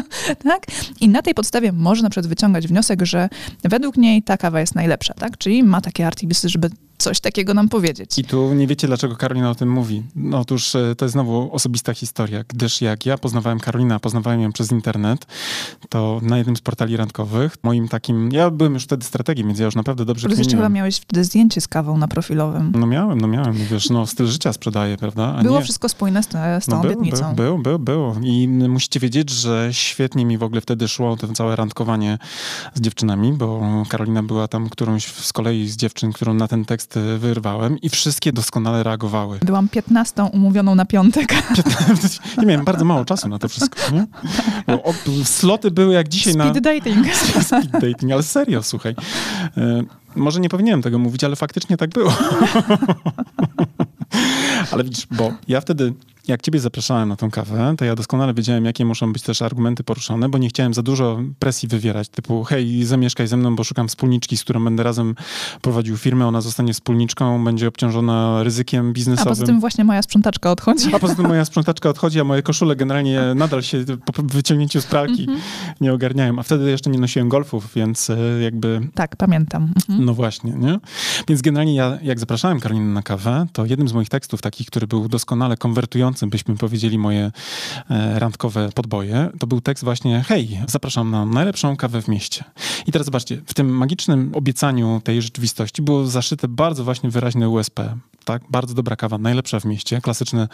[0.49, 0.67] tak?
[1.01, 3.29] I na tej podstawie można przed wyciągać wniosek, że
[3.65, 5.15] według niej ta kawa jest najlepsza.
[5.15, 5.39] Tak?
[5.39, 6.71] Czyli ma takie artibusy, żeby
[7.03, 8.19] coś takiego nam powiedzieć.
[8.19, 10.03] I tu nie wiecie, dlaczego Karolina o tym mówi.
[10.17, 14.53] No, otóż e, to jest znowu osobista historia, gdyż jak ja poznawałem Karolinę, poznawałem ją
[14.53, 15.27] przez internet,
[15.89, 19.65] to na jednym z portali randkowych, moim takim, ja byłem już wtedy strategiem, więc ja
[19.65, 22.73] już naprawdę dobrze Plus jeszcze chyba miałeś wtedy zdjęcie z kawą na profilowym.
[22.75, 25.35] No miałem, no miałem, wiesz, no styl życia sprzedaję, prawda?
[25.39, 25.65] A było nie...
[25.65, 27.35] wszystko spójne z, z tą no, obietnicą.
[27.35, 28.23] Był, był, był, był.
[28.23, 32.19] I musicie wiedzieć, że świetnie mi w ogóle wtedy szło to całe randkowanie
[32.75, 36.92] z dziewczynami, bo Karolina była tam którąś z kolei z dziewczyn, którą na ten tekst
[36.93, 39.39] teksty wyrwałem i wszystkie doskonale reagowały.
[39.45, 41.35] Byłam 15 umówioną na piątek.
[42.39, 44.07] nie miałem bardzo mało czasu na to wszystko, nie?
[44.67, 46.61] Bo o, sloty były jak dzisiaj Speed na...
[46.61, 47.15] dating.
[47.47, 48.95] Speed dating, ale serio, słuchaj.
[49.57, 49.83] E,
[50.17, 52.13] może nie powinienem tego mówić, ale faktycznie tak było.
[54.73, 55.95] ale widzisz, bo ja wtedy
[56.29, 59.85] jak ciebie zapraszałem na tą kawę, to ja doskonale wiedziałem, jakie muszą być też argumenty
[59.85, 63.89] poruszone, bo nie chciałem za dużo presji wywierać, typu hej, zamieszkaj ze mną, bo szukam
[63.89, 65.15] wspólniczki, z którą będę razem
[65.63, 69.33] prowadził firmę, ona zostanie wspólniczką, będzie obciążona ryzykiem biznesowym.
[69.33, 70.95] A poza tym właśnie moja sprzątaczka odchodzi.
[70.95, 74.87] A poza tym moja sprzątaczka odchodzi, a moje koszule generalnie nadal się po wyciągnięciu z
[74.87, 75.43] pralki mm -hmm.
[75.81, 76.39] nie ogarniają.
[76.39, 78.89] A wtedy jeszcze nie nosiłem golfów, więc e, jakby...
[78.95, 79.63] Tak, pamiętam.
[79.63, 80.05] Mm -hmm.
[80.05, 80.79] No właśnie, nie?
[81.29, 84.87] Więc generalnie ja, jak zapraszałem Karolinę na kawę, to jednym z moich tekstów takich, który
[84.87, 87.33] był doskonale konwertujący byśmy powiedzieli moje
[87.91, 92.45] e, randkowe podboje, to był tekst właśnie hej, zapraszam na najlepszą kawę w mieście.
[92.87, 97.97] I teraz zobaczcie, w tym magicznym obiecaniu tej rzeczywistości było zaszyte bardzo właśnie wyraźne USP.
[98.25, 100.49] Tak, bardzo dobra kawa, najlepsza w mieście, klasyczna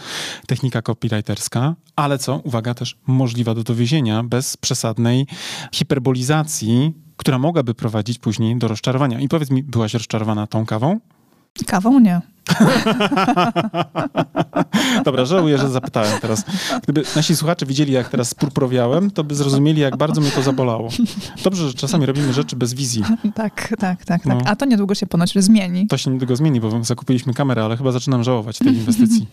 [0.47, 5.27] technika copywriterska, ale co, uwaga, też możliwa do dowiezienia bez przesadnej
[5.73, 9.21] hiperbolizacji, która mogłaby prowadzić później do rozczarowania.
[9.21, 11.01] I powiedz mi, byłaś rozczarowana tą kawą?
[11.67, 12.21] Kawą nie.
[15.05, 16.45] Dobra, żałuję, że zapytałem teraz.
[16.83, 20.89] Gdyby nasi słuchacze widzieli, jak teraz spurprowiałem, to by zrozumieli, jak bardzo mnie to zabolało.
[21.45, 23.03] Dobrze, że czasami robimy rzeczy bez wizji.
[23.35, 24.27] Tak, tak, tak.
[24.27, 24.39] No.
[24.39, 24.49] tak.
[24.49, 25.87] A to niedługo się ponoć zmieni.
[25.87, 29.27] To się niedługo zmieni, bo zakupiliśmy kamerę, ale chyba zaczynam żałować tej inwestycji.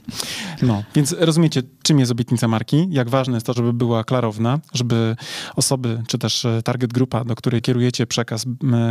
[0.62, 5.16] No, więc rozumiecie, czym jest obietnica marki, jak ważne jest to, żeby była klarowna, żeby
[5.56, 8.46] osoby, czy też e, target grupa, do której kierujecie przekaz,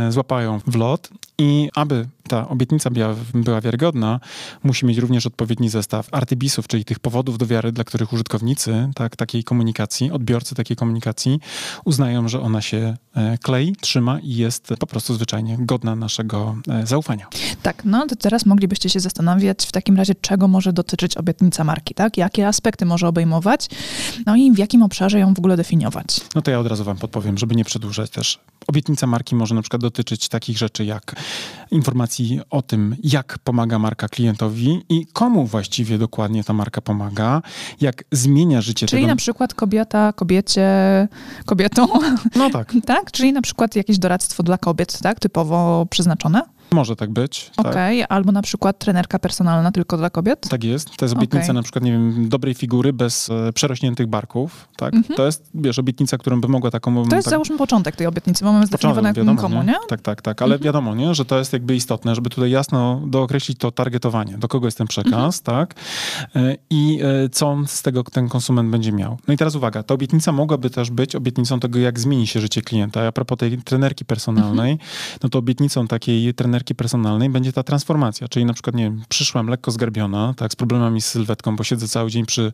[0.09, 4.14] złapają w lot i aby ta obietnica była, była wiarygodna,
[4.63, 9.15] musi mieć również odpowiedni zestaw artybisów, czyli tych powodów do wiary, dla których użytkownicy tak,
[9.15, 11.39] takiej komunikacji, odbiorcy takiej komunikacji
[11.85, 16.87] uznają, że ona się e, klei, trzyma i jest po prostu zwyczajnie godna naszego e,
[16.87, 17.27] zaufania.
[17.63, 21.93] Tak, no to teraz moglibyście się zastanawiać w takim razie, czego może dotyczyć obietnica marki,
[21.93, 22.17] tak?
[22.17, 23.69] Jakie aspekty może obejmować,
[24.25, 26.21] no i w jakim obszarze ją w ogóle definiować.
[26.35, 28.39] No to ja od razu wam podpowiem, żeby nie przedłużać też.
[28.67, 31.15] Obietnica marki może na przykład dotyczyć takich rzeczy jak
[31.71, 37.41] informacji o tym, jak pomaga marka klientowi i komu właściwie dokładnie ta marka pomaga,
[37.81, 39.11] jak zmienia życie Czyli tego...
[39.11, 40.67] na przykład kobieta, kobiecie,
[41.45, 41.87] kobietą.
[42.35, 42.73] No tak.
[42.85, 43.11] tak?
[43.11, 45.19] Czyli na przykład jakieś doradztwo dla kobiet, tak?
[45.19, 46.41] Typowo przeznaczone?
[46.71, 47.51] Może tak być.
[47.55, 47.65] Tak.
[47.65, 48.17] Okej, okay.
[48.17, 50.49] albo na przykład trenerka personalna tylko dla kobiet?
[50.49, 50.97] Tak jest.
[50.97, 51.53] To jest obietnica okay.
[51.53, 54.67] na przykład, nie wiem, dobrej figury bez e, przerośniętych barków.
[54.77, 54.93] Tak?
[54.93, 55.15] Mm -hmm.
[55.15, 56.95] To jest, wiesz, obietnica, którą by mogła taką...
[56.95, 57.31] To jest tak...
[57.31, 59.67] załóżmy początek tej obietnicy, bo mamy zdefiniowane wiadomo, komu, nie?
[59.67, 59.75] nie?
[59.87, 60.41] Tak, tak, tak.
[60.41, 60.65] Ale mm -hmm.
[60.65, 61.15] wiadomo, nie?
[61.15, 64.87] że to jest jakby istotne, żeby tutaj jasno dookreślić to targetowanie, do kogo jest ten
[64.87, 65.43] przekaz, mm -hmm.
[65.43, 65.75] tak?
[66.35, 69.17] E, I e, co z tego ten konsument będzie miał.
[69.27, 72.61] No i teraz uwaga, ta obietnica mogłaby też być obietnicą tego, jak zmieni się życie
[72.61, 73.07] klienta.
[73.07, 74.89] A propos tej trenerki personalnej, mhm.
[75.23, 78.27] no to obietnicą takiej trenerki personalnej będzie ta transformacja.
[78.27, 81.87] Czyli na przykład, nie wiem, przyszłam lekko zgarbiona, tak, z problemami z sylwetką, bo siedzę
[81.87, 82.51] cały dzień przy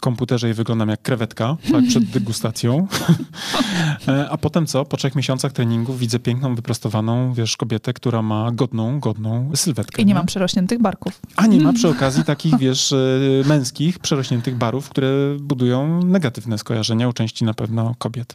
[0.00, 2.86] komputerze i wyglądam jak krewetka, tak, przed degustacją.
[4.08, 4.84] E, a potem co?
[4.84, 10.02] Po trzech miesiącach treningów widzę piękną, wyprostowaną, wiesz, kobietę, która ma godną, godną sylwetkę.
[10.02, 10.14] I nie, nie?
[10.14, 11.20] mam przerośniętych barków.
[11.36, 12.98] A nie ma przy okazji takich, wiesz, e,
[13.48, 18.34] męskich, przerośniętych barów, które budują negatywne skojarzenia u części na pewno kobiet.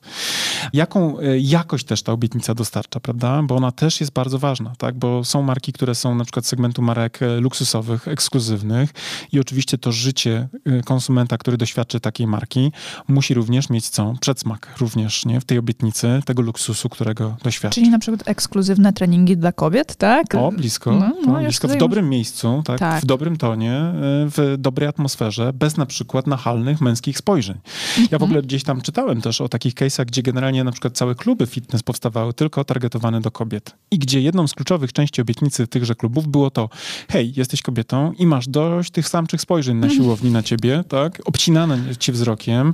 [0.73, 3.43] Jaką e, jakość też ta obietnica dostarcza, prawda?
[3.43, 4.95] Bo ona też jest bardzo ważna, tak?
[4.95, 8.89] Bo są marki, które które są na przykład segmentu marek e, luksusowych, ekskluzywnych
[9.31, 12.71] i oczywiście to życie e, konsumenta, który doświadczy takiej marki,
[13.07, 14.13] musi również mieć co?
[14.21, 15.41] Przedsmak również, nie?
[15.41, 17.75] W tej obietnicy tego luksusu, którego doświadczy.
[17.75, 20.35] Czyli na przykład ekskluzywne treningi dla kobiet, tak?
[20.35, 20.91] O, blisko.
[20.91, 21.67] No, no, blisko.
[21.67, 22.79] W dobrym miejscu, tak?
[22.79, 23.03] tak?
[23.03, 23.93] W dobrym tonie, e,
[24.29, 27.57] w dobrej atmosferze, bez na przykład nachalnych męskich spojrzeń.
[27.97, 28.23] Ja w mhm.
[28.23, 31.83] ogóle gdzieś tam czytałem też o takich case'ach, gdzie generalnie na przykład całe kluby fitness
[31.83, 33.75] powstawały tylko targetowane do kobiet.
[33.91, 36.69] I gdzie jedną z kluczowych części obietnicy tychże klubów było to,
[37.09, 41.21] hej, jesteś kobietą i masz dość tych samych spojrzeń na siłowni na ciebie, tak?
[41.25, 42.73] Obcinane cię wzrokiem,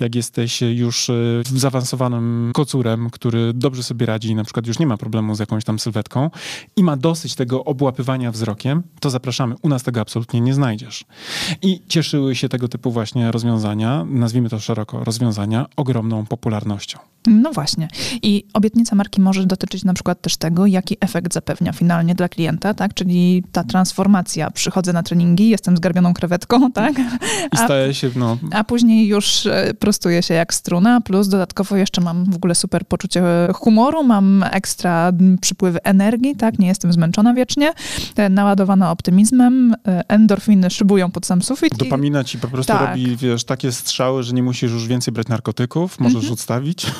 [0.00, 1.14] jak jesteś już e,
[1.54, 5.78] zaawansowanym kocurem, który dobrze sobie radzi, na przykład już nie ma problemu z jakąś tam
[5.78, 6.30] sylwetką
[6.76, 9.54] i ma dosyć tego obłapywania wzrokiem, to zapraszamy.
[9.62, 11.04] U nas tego absolutnie nie znajdziesz.
[11.62, 16.98] I cieszyły się tego typu właśnie rozwiązania, nazwijmy to szeroko rozwiązania, ogromną popularnością.
[17.26, 17.88] No właśnie.
[18.22, 22.74] I obietnica marki może dotyczyć na przykład też tego, jaki efekt zapewnia finalnie dla klienta,
[22.74, 22.94] tak?
[22.94, 24.50] Czyli ta transformacja.
[24.50, 26.92] Przychodzę na treningi, jestem zgarbioną krewetką, tak?
[27.52, 28.38] I staje się, no...
[28.52, 32.86] A później już e, prostuję się jak struna, plus dodatkowo jeszcze mam w ogóle super
[32.86, 33.22] poczucie
[33.54, 36.58] humoru, mam ekstra przypływy energii, tak?
[36.58, 37.72] Nie jestem zmęczona wiecznie,
[38.16, 41.76] e, naładowana optymizmem, e, endorfiny szybują pod sam sufit.
[41.76, 42.88] Dopamina ci po prostu tak.
[42.88, 46.32] robi, wiesz, takie strzały, że nie musisz już więcej brać narkotyków, możesz mhm.
[46.32, 46.86] odstawić.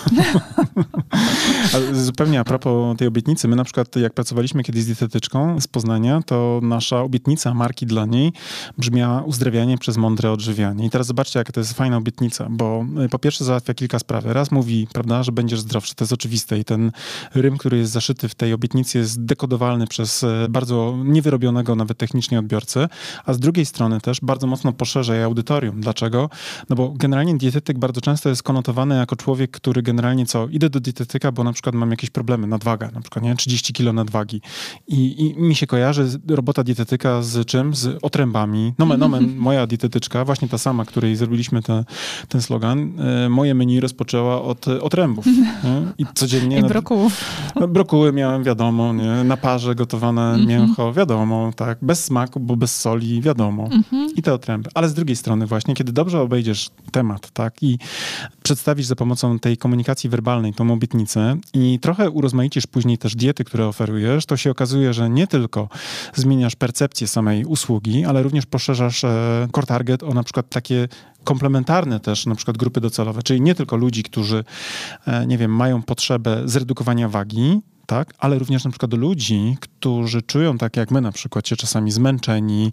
[1.75, 5.67] A zupełnie a propos tej obietnicy, my na przykład jak pracowaliśmy kiedyś z dietetyczką z
[5.67, 8.33] Poznania, to nasza obietnica marki dla niej
[8.79, 10.87] brzmiała uzdrawianie przez mądre odżywianie.
[10.87, 14.25] I teraz zobaczcie, jaka to jest fajna obietnica, bo y, po pierwsze załatwia kilka spraw.
[14.25, 16.93] Raz mówi, prawda, że będziesz zdrowszy, to jest oczywiste i ten
[17.35, 22.39] rym, który jest zaszyty w tej obietnicy jest dekodowalny przez y, bardzo niewyrobionego nawet technicznie
[22.39, 22.89] odbiorcę,
[23.25, 25.81] a z drugiej strony też bardzo mocno poszerza jej audytorium.
[25.81, 26.31] Dlaczego?
[26.69, 30.81] No bo generalnie dietetyk bardzo często jest konotowany jako człowiek, który generalnie co, idę do
[30.81, 34.40] dietetyka, bo na przykład mam jakieś problemy, nadwaga, na przykład, nie, 30 kilo nadwagi.
[34.89, 37.75] I, I, mi się kojarzy robota dietetyka z czym?
[37.75, 38.75] Z otrębami.
[38.79, 41.85] Nomen, nomen, moja dietetyczka, właśnie ta sama, której zrobiliśmy te,
[42.29, 45.27] ten slogan, e, moje menu rozpoczęła od otrębów.
[45.27, 45.83] Nie?
[45.99, 46.59] I codziennie...
[46.61, 47.25] I brokułów.
[47.57, 49.25] No, brokuły miałem, wiadomo, nie?
[49.25, 50.47] na parze gotowane -hmm.
[50.47, 53.69] mięcho, wiadomo, tak, bez smaku, bo bez soli, wiadomo.
[53.69, 54.07] -hmm.
[54.17, 54.71] I te otręby.
[54.75, 57.79] Ale z drugiej strony właśnie, kiedy dobrze obejdziesz temat, tak, i
[58.43, 63.67] przedstawisz za pomocą tej komunikacji werbalnej tą obietnicę i trochę urozmaicisz później też diety, które
[63.67, 65.69] oferujesz, to się okazuje, że nie tylko
[66.15, 70.89] zmieniasz percepcję samej usługi, ale również poszerzasz e, core target o na przykład takie
[71.25, 74.45] komplementarne też na przykład grupy docelowe, czyli nie tylko ludzi, którzy,
[75.07, 78.15] e, nie wiem, mają potrzebę zredukowania wagi, tak?
[78.19, 79.80] ale również na przykład ludzi, którzy
[80.27, 82.73] czują tak jak my na przykład się czasami zmęczeni,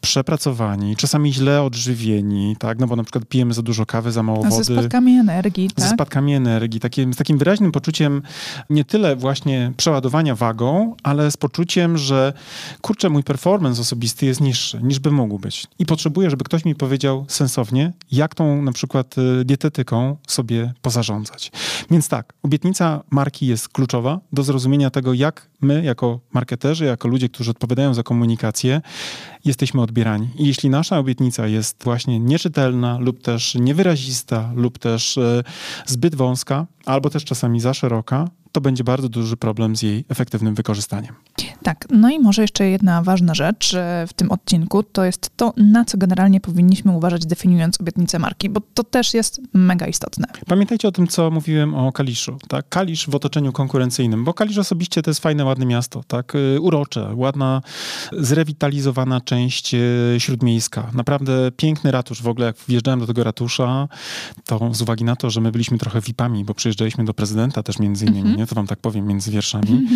[0.00, 2.78] przepracowani, czasami źle odżywieni, tak?
[2.78, 4.64] no bo na przykład pijemy za dużo kawy, za mało wody.
[4.64, 5.84] Ze spadkami energii, tak?
[5.84, 8.22] Ze spadkami energii, takim, z takim wyraźnym poczuciem
[8.70, 12.32] nie tyle właśnie przeładowania wagą, ale z poczuciem, że
[12.80, 15.66] kurczę, mój performance osobisty jest niższy, niż by mógł być.
[15.78, 21.52] I potrzebuję, żeby ktoś mi powiedział sensownie, jak tą na przykład y, dietetyką sobie pozarządzać.
[21.90, 26.43] Więc tak, obietnica marki jest kluczowa do zrozumienia zrozumienia tego, jak my, jako marketerzy,
[26.86, 28.80] jako ludzie, którzy odpowiadają za komunikację,
[29.44, 30.28] jesteśmy odbierani.
[30.36, 35.42] I jeśli nasza obietnica jest właśnie nieczytelna lub też niewyrazista lub też e,
[35.86, 40.54] zbyt wąska, albo też czasami za szeroka, to będzie bardzo duży problem z jej efektywnym
[40.54, 41.14] wykorzystaniem.
[41.62, 43.76] Tak, no i może jeszcze jedna ważna rzecz
[44.08, 48.60] w tym odcinku, to jest to, na co generalnie powinniśmy uważać, definiując obietnicę marki, bo
[48.74, 50.26] to też jest mega istotne.
[50.46, 52.38] Pamiętajcie o tym, co mówiłem o Kaliszu.
[52.48, 52.68] Tak?
[52.68, 56.34] Kalisz w otoczeniu konkurencyjnym, bo Kalisz osobiście to jest fajne, ładne miasto, tak?
[56.34, 57.62] Y, urocze, ładna,
[58.12, 60.90] zrewitalizowana część y, śródmiejska.
[60.92, 62.22] Naprawdę piękny ratusz.
[62.22, 63.88] W ogóle jak wjeżdżałem do tego ratusza,
[64.44, 67.78] to z uwagi na to, że my byliśmy trochę VIP-ami, bo przyjeżdżaliśmy do prezydenta też
[67.78, 68.38] między innymi, mm -hmm.
[68.38, 68.46] nie?
[68.46, 69.88] to wam tak powiem między wierszami,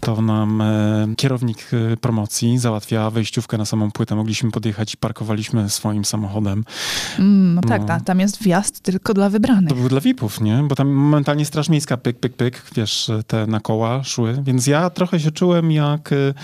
[0.00, 4.14] to nam e, kierownik e, promocji załatwia wejściówkę na samą płytę.
[4.16, 6.64] Mogliśmy podjechać i parkowaliśmy swoim samochodem.
[7.18, 9.68] Mm, no, no tak, ta, tam jest wjazd tylko dla wybranych.
[9.68, 10.64] To był dla VIP-ów, nie?
[10.68, 14.90] Bo tam momentalnie Straż Miejska pyk, pyk, pyk, wiesz, te na koła szły, więc ja
[14.90, 16.34] trochę się czułem jak, e,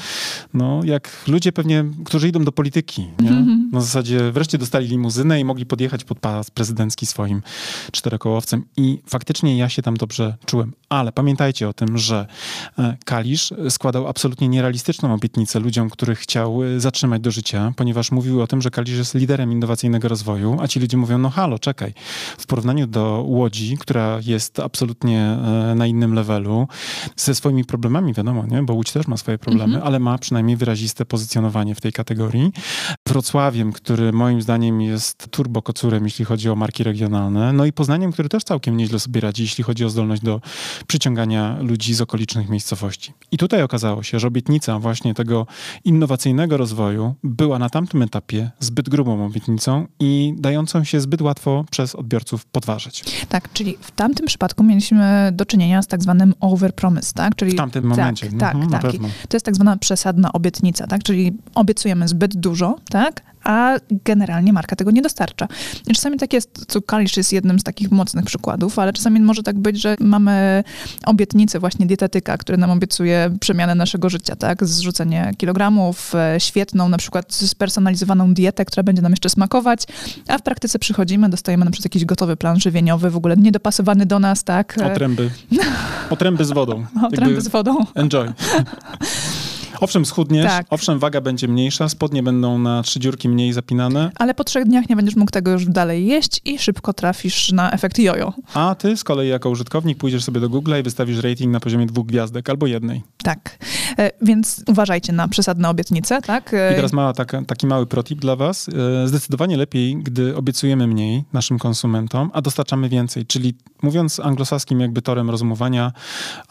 [0.55, 3.31] no, jak ludzie pewnie, którzy idą do polityki, nie?
[3.73, 7.43] Na zasadzie wreszcie dostali limuzynę i mogli podjechać pod pas prezydencki swoim
[7.93, 10.73] czterokołowcem i faktycznie ja się tam dobrze czułem.
[10.89, 12.27] Ale pamiętajcie o tym, że
[12.79, 18.43] e, Kalisz składał absolutnie nierealistyczną obietnicę ludziom, których chciał e, zatrzymać do życia, ponieważ mówił
[18.43, 21.95] o tym, że Kalisz jest liderem innowacyjnego rozwoju, a ci ludzie mówią, no halo, czekaj.
[22.39, 26.69] W porównaniu do Łodzi, która jest absolutnie e, na innym levelu,
[27.17, 28.63] ze swoimi problemami, wiadomo, nie?
[28.63, 29.87] bo Łódź też ma swoje problemy, mhm.
[29.87, 32.53] ale ma przynajmniej wyraziste pozycjonowanie w tej kategorii.
[33.61, 38.29] Wrocławiem, który moim zdaniem jest turbokocurem, jeśli chodzi o marki regionalne, no i Poznaniem, który
[38.29, 40.41] też całkiem nieźle sobie radzi, jeśli chodzi o zdolność do
[40.87, 43.13] przyciągania ludzi z okolicznych miejscowości.
[43.33, 45.47] I tutaj okazało się, że obietnica właśnie tego
[45.85, 51.95] innowacyjnego rozwoju była na tamtym etapie zbyt grubą obietnicą i dającą się zbyt łatwo przez
[51.95, 53.05] odbiorców podważyć.
[53.29, 57.35] Tak, czyli w tamtym przypadku mieliśmy do czynienia z tak zwanym overpromise, tak?
[57.37, 58.33] Czyli, w tamtym momencie.
[58.39, 58.83] Tak, mhm, tak.
[58.83, 58.93] tak.
[59.29, 61.03] To jest tak zwana przesadna obietnica, tak?
[61.03, 63.23] Czyli obiecujemy zbyt dużo, tak?
[63.51, 65.49] A generalnie marka tego nie dostarcza.
[65.87, 69.43] I czasami tak jest, co Kalisz jest jednym z takich mocnych przykładów, ale czasami może
[69.43, 70.65] tak być, że mamy
[71.07, 74.67] obietnicę właśnie dietetyka, który nam obiecuje przemianę naszego życia, tak?
[74.67, 79.85] Zrzucenie kilogramów, e, świetną na przykład spersonalizowaną dietę, która będzie nam jeszcze smakować,
[80.29, 84.19] a w praktyce przychodzimy, dostajemy na przykład jakiś gotowy plan żywieniowy, w ogóle niedopasowany do
[84.19, 84.77] nas, tak?
[84.93, 85.31] Otręby.
[86.11, 86.87] Otręby z wodą.
[86.97, 87.85] Otręby Jakby z wodą.
[87.95, 88.33] Enjoy.
[89.81, 90.67] Owszem, schudniesz, tak.
[90.71, 94.11] owszem, waga będzie mniejsza, spodnie będą na trzy dziurki mniej zapinane.
[94.15, 97.73] Ale po trzech dniach nie będziesz mógł tego już dalej jeść i szybko trafisz na
[97.73, 98.33] efekt jojo.
[98.55, 101.87] A ty z kolei jako użytkownik pójdziesz sobie do Google i wystawisz rating na poziomie
[101.87, 103.03] dwóch gwiazdek albo jednej.
[103.23, 103.59] Tak,
[103.99, 106.55] e, więc uważajcie na przesadne obietnice, tak?
[106.55, 108.69] E, I teraz mała taka, taki mały protip dla was.
[109.05, 115.03] E, zdecydowanie lepiej, gdy obiecujemy mniej naszym konsumentom, a dostarczamy więcej, czyli mówiąc anglosaskim jakby
[115.03, 115.93] torem rozumowania,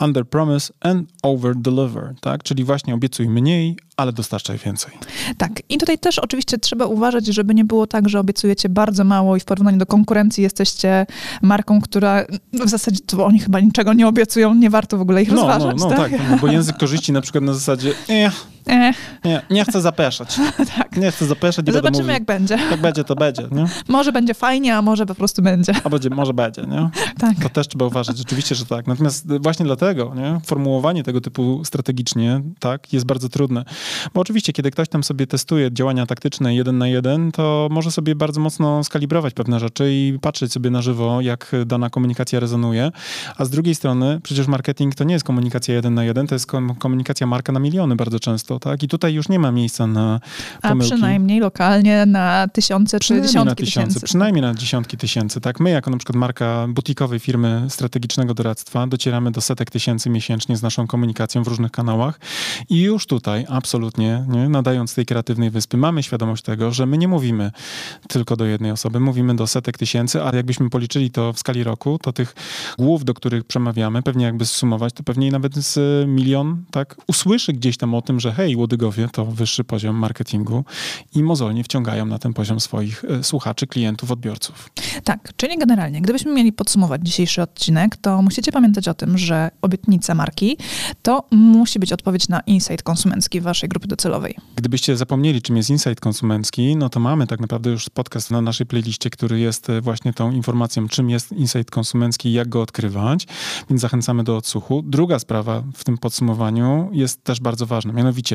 [0.02, 2.44] under promise and over deliver, tak?
[2.44, 4.92] Czyli właśnie obiecuj mniej, ale dostarczaj więcej.
[5.38, 5.52] Tak.
[5.70, 9.40] I tutaj też oczywiście trzeba uważać, żeby nie było tak, że obiecujecie bardzo mało i
[9.40, 11.06] w porównaniu do konkurencji jesteście
[11.42, 12.26] marką, która
[12.66, 15.78] w zasadzie to oni chyba niczego nie obiecują, nie warto w ogóle ich No, rozważać.
[15.80, 16.12] no, no tak?
[16.12, 18.34] tak, bo język korzyści na przykład na zasadzie, eh,
[19.26, 20.36] Nie, nie chcę zapeszać.
[20.78, 20.98] tak.
[20.98, 22.58] Nie chcę zapeszać będę Zobaczymy, mówił, jak będzie.
[22.72, 23.66] jak będzie, to będzie, nie?
[23.88, 25.74] Może będzie fajnie, a może po prostu będzie.
[25.84, 26.90] A będzie, może będzie, nie?
[27.20, 27.38] Tak.
[27.44, 28.88] To też trzeba uważać, oczywiście, że tak.
[28.88, 30.40] Natomiast właśnie dlatego, nie?
[30.46, 33.66] Formułowanie tego typu strategicznie, tak, jest bardzo trudne.
[34.14, 38.16] Bo oczywiście, kiedy ktoś tam sobie testuje działania taktyczne jeden na jeden, to może sobie
[38.16, 42.92] bardzo mocno skalibrować pewne rzeczy i patrzeć sobie na żywo, jak dana komunikacja rezonuje.
[43.38, 46.48] A z drugiej strony, przecież marketing to nie jest komunikacja jeden na jeden, to jest
[46.48, 48.84] kom- komunikacja marka na miliony bardzo często, tak?
[48.84, 50.20] I tutaj już nie ma miejsca na
[50.62, 50.92] A pomyłki.
[50.92, 54.06] przynajmniej lokalnie na tysiące czy Przynajmniej dziesiątki na tysiące, tysięcy.
[54.06, 55.42] przynajmniej na dziesiątki tysięcy.
[55.42, 60.58] Tak, my jako na przykład marka butikowej firmy strategicznego doradztwa docieramy do setek tysięcy miesięcznie
[60.58, 62.20] z naszą komunikacją w różnych kanałach
[62.70, 67.08] i już tutaj absolutnie, nie, nadając tej kreatywnej wyspy, mamy świadomość tego, że my nie
[67.08, 67.52] mówimy
[68.08, 72.00] tylko do jednej osoby, mówimy do setek tysięcy, a jakbyśmy policzyli to w skali roku,
[72.02, 72.36] to tych
[72.78, 77.78] głów, do których przemawiamy, pewnie jakby zsumować, to pewnie nawet z milion, tak, usłyszy gdzieś
[77.78, 80.64] tam o tym, że hej, łodygowie to wyższy poziom marketingu
[81.16, 84.70] i mozolnie wciągają na ten poziom swoich e, słuchaczy, klientów, odbiorców.
[85.04, 90.16] Tak, czyli generalnie, gdybyśmy mieli podsumować dzisiejszy odcinek, to musicie pamiętać o tym, że obietnica
[90.16, 90.58] marki
[91.02, 94.36] to musi być odpowiedź na insight konsumencki waszej grupy docelowej.
[94.56, 98.68] Gdybyście zapomnieli, czym jest insight konsumencki, no to mamy tak naprawdę już podcast na naszej
[98.68, 103.28] playliście, który jest e, właśnie tą informacją, czym jest insight konsumencki i jak go odkrywać,
[103.70, 104.84] więc zachęcamy do odsłuchu.
[104.86, 108.29] Druga sprawa w tym podsumowaniu jest też bardzo ważna, mianowicie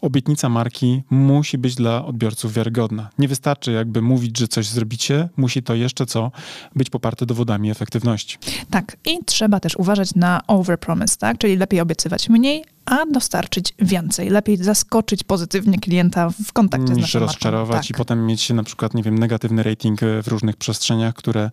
[0.00, 3.10] obietnica marki musi być dla odbiorców wiarygodna.
[3.18, 6.32] Nie wystarczy jakby mówić, że coś zrobicie, musi to jeszcze co?
[6.76, 8.38] Być poparte dowodami efektywności.
[8.70, 11.38] Tak, i trzeba też uważać na overpromise, tak?
[11.38, 14.30] Czyli lepiej obiecywać mniej, a dostarczyć więcej.
[14.30, 17.32] Lepiej zaskoczyć pozytywnie klienta w kontakcie z niż naszą marką.
[17.32, 17.90] rozczarować Tak.
[17.90, 21.50] i potem mieć na przykład, nie wiem, negatywny rating e, w różnych przestrzeniach, które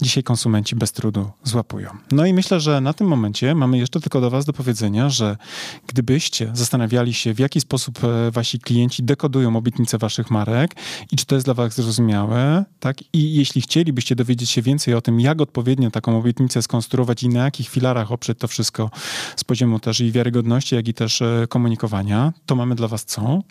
[0.00, 1.90] dzisiaj konsumenci bez trudu złapują.
[2.12, 5.36] No i myślę, że na tym momencie mamy jeszcze tylko do was do powiedzenia, że
[5.86, 10.74] gdybyście zastanawiali się, w jaki sposób e, wasi klienci dekodują obietnice waszych marek
[11.12, 12.96] i czy to jest dla was zrozumiałe, tak?
[13.12, 17.44] I jeśli chcielibyście dowiedzieć się więcej o tym, jak odpowiednio taką obietnicę skonstruować i na
[17.44, 18.90] jakich filarach oprzeć to wszystko
[19.36, 23.42] z poziomu też i wiarygodności, jak i też e, komunikowania, to mamy dla was co?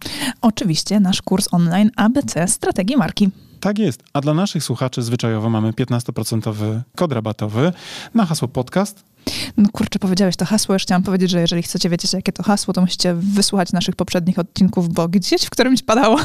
[0.42, 3.30] Oczywiście nasz kurs online ABC Strategii Marki.
[3.60, 4.04] Tak jest.
[4.14, 7.74] A dla naszych słuchaczy zwyczajowo mamy 15% kod rabatowy
[8.14, 9.04] na hasło podcast.
[9.58, 12.74] No kurczę, powiedziałeś to hasło, już chciałam powiedzieć, że jeżeli chcecie wiedzieć, jakie to hasło,
[12.74, 16.20] to musicie wysłuchać naszych poprzednich odcinków, bo gdzieś w którymś padało.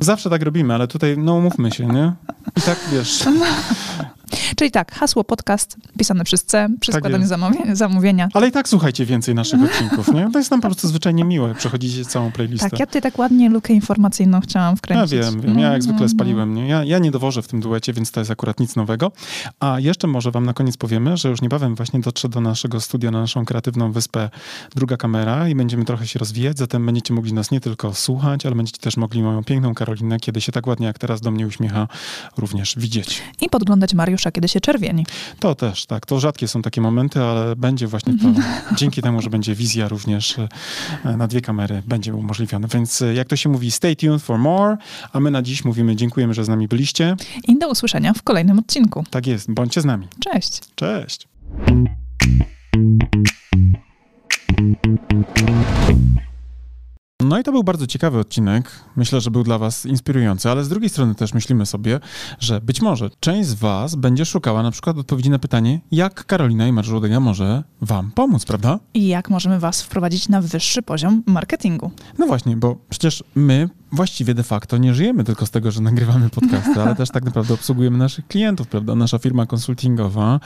[0.00, 2.12] Zawsze tak robimy, ale tutaj, no umówmy się, nie?
[2.56, 3.24] I tak, wiesz,
[4.56, 8.28] Czyli tak, hasło podcast pisane przez C przy Tak składaniu zamówienia, zamówienia.
[8.34, 10.28] ale i tak słuchajcie więcej naszych odcinków, nie?
[10.32, 12.70] To jest nam po prostu zwyczajnie miłe, przechodzicie całą playlistę.
[12.70, 15.18] Tak, ja tutaj tak ładnie lukę informacyjną chciałam Ja wkręcić.
[15.18, 15.58] wiem, wiem.
[15.58, 16.54] Ja jak No, zwykle no, spaliłem.
[16.54, 16.68] Nie?
[16.68, 19.12] Ja, ja nie dowożę w tym duecie, więc to jest akurat nic nowego.
[19.60, 23.10] A jeszcze może wam na koniec powiemy, że już niebawem właśnie dotrze do naszego studia
[23.10, 24.30] na naszą kreatywną wyspę
[24.74, 28.54] druga kamera i będziemy trochę się rozwijać, zatem będziecie mogli nas nie tylko słuchać, ale
[28.54, 31.88] będziecie też mogli moją piękną Karolinę, kiedy się tak ładnie jak teraz do mnie uśmiecha,
[32.36, 33.22] również widzieć.
[33.40, 35.06] I podglądać Mariusza, kiedy się czerwieni.
[35.40, 36.06] To też, tak.
[36.06, 38.28] To rzadkie są takie momenty, ale będzie właśnie to,
[38.78, 40.38] dzięki temu, że będzie wizja również
[41.04, 42.68] e, na dwie kamery, będzie umożliwione.
[42.68, 44.76] Więc e, jak to się mówi, stay tuned for more,
[45.12, 47.16] a my na dziś mówimy dziękujemy, że z nami byliście.
[47.48, 49.04] I do usłyszenia w kolejnym odcinku.
[49.10, 50.08] Tak jest, bądźcie z nami.
[50.20, 50.60] Cześć.
[50.74, 51.28] Cześć.
[57.28, 58.70] No i to był bardzo ciekawy odcinek.
[58.96, 62.00] Myślę, że był dla Was inspirujący, ale z drugiej strony też myślimy sobie,
[62.38, 66.68] że być może część z Was będzie szukała na przykład odpowiedzi na pytanie, jak Karolina
[66.68, 68.78] i Marżudyga może Wam pomóc, prawda?
[68.94, 71.90] I jak możemy Was wprowadzić na wyższy poziom marketingu?
[72.18, 76.30] No właśnie, bo przecież my właściwie de facto nie żyjemy tylko z tego, że nagrywamy
[76.30, 78.94] podcasty, ale też tak naprawdę obsługujemy naszych klientów, prawda?
[78.94, 80.40] Nasza firma konsultingowa,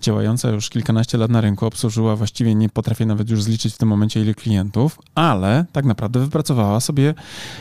[0.00, 3.88] działająca już kilkanaście lat na rynku, obsłużyła właściwie, nie potrafię nawet już zliczyć w tym
[3.88, 7.14] momencie ile klientów, ale tak naprawdę wypracowała sobie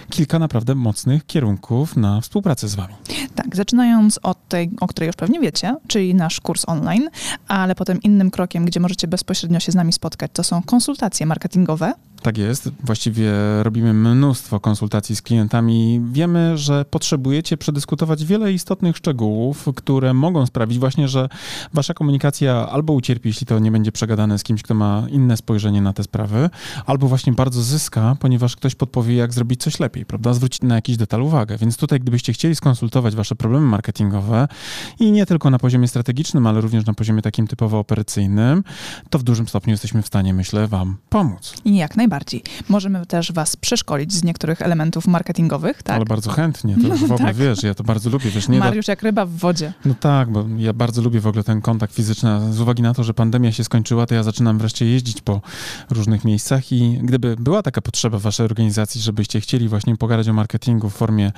[0.10, 2.94] kilka naprawdę mocnych kierunków na współpracę z wami.
[3.36, 7.10] Tak, zaczynając od tej, o której już pewnie wiecie, czyli nasz kurs online,
[7.48, 11.94] ale potem innym krokiem, gdzie możecie bezpośrednio się z nami spotkać, to są konsultacje marketingowe.
[12.22, 12.70] Tak jest.
[12.84, 13.32] Właściwie
[13.64, 20.80] robimy mnóstwo konsultacji z klientami, wiemy, że potrzebujecie przedyskutować wiele istotnych szczegółów, które mogą sprawić
[20.80, 21.30] właśnie, że
[21.74, 25.82] wasza komunikacja albo ucierpi, jeśli to nie będzie przegadane z kimś, kto ma inne spojrzenie
[25.82, 26.50] na te sprawy,
[26.86, 30.34] albo właśnie bardzo zyska, ponieważ ktoś podpowie, jak zrobić coś lepiej, prawda?
[30.34, 31.58] Zwrócić na jakiś detal uwagę.
[31.58, 34.48] Więc tutaj, gdybyście chcieli skonsultować wasze problemy marketingowe
[35.00, 38.64] i nie tylko na poziomie strategicznym, ale również na poziomie takim typowo operacyjnym,
[39.10, 41.54] to w dużym stopniu jesteśmy w stanie, myślę, wam pomóc.
[41.66, 42.09] Jak najbardziej.
[42.70, 45.96] Możemy też was przeszkolić z niektórych elementów marketingowych, tak?
[45.96, 47.36] Ale bardzo chętnie, to w ogóle tak.
[47.36, 49.74] wiesz, ja to bardzo lubię, wiesz, nie Mariusz jak ryba w wodzie.
[49.86, 52.54] No tak, bo ja bardzo lubię w ogóle ten kontakt fizyczny.
[52.54, 55.42] Z uwagi na to, że pandemia się skończyła, to ja zaczynam wreszcie jeździć po
[55.90, 60.34] różnych miejscach i gdyby była taka potrzeba w waszej organizacji, żebyście chcieli właśnie pogadać o
[60.34, 61.32] marketingu w formie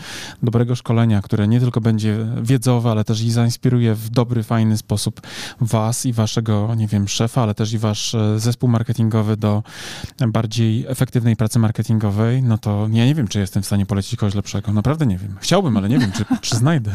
[0.44, 5.22] dobrego szkolenia, które nie tylko będzie wiedzowe, ale też i zainspiruje w dobry, fajny sposób
[5.62, 9.64] was i waszego, nie wiem, szefa, ale też i wasz e, zespół marketingowy do
[10.28, 14.36] bardziej efektywnej pracy marketingowej, no to ja nie wiem, czy jestem w stanie polecić kogoś
[14.36, 14.74] lepszego.
[14.74, 15.36] Naprawdę nie wiem.
[15.40, 16.92] Chciałbym, ale nie wiem, czy, czy znajdę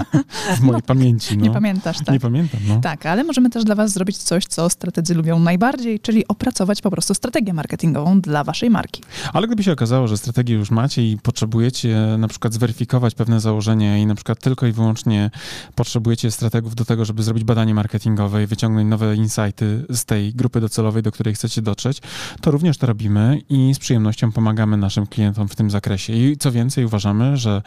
[0.57, 1.39] w mojej pamięci.
[1.39, 1.45] No.
[1.45, 2.09] Nie pamiętasz, tak?
[2.09, 2.81] Nie pamiętam, no.
[2.81, 6.91] Tak, ale możemy też dla was zrobić coś, co strategzy lubią najbardziej, czyli opracować po
[6.91, 9.03] prostu strategię marketingową dla waszej marki.
[9.33, 13.99] Ale gdyby się okazało, że strategię już macie i potrzebujecie na przykład zweryfikować pewne założenia
[13.99, 15.31] i na przykład tylko i wyłącznie
[15.75, 20.61] potrzebujecie strategów do tego, żeby zrobić badanie marketingowe i wyciągnąć nowe insighty z tej grupy
[20.61, 22.01] docelowej, do której chcecie dotrzeć,
[22.41, 26.12] to również to robimy i z przyjemnością pomagamy naszym klientom w tym zakresie.
[26.12, 27.62] I co więcej, uważamy, że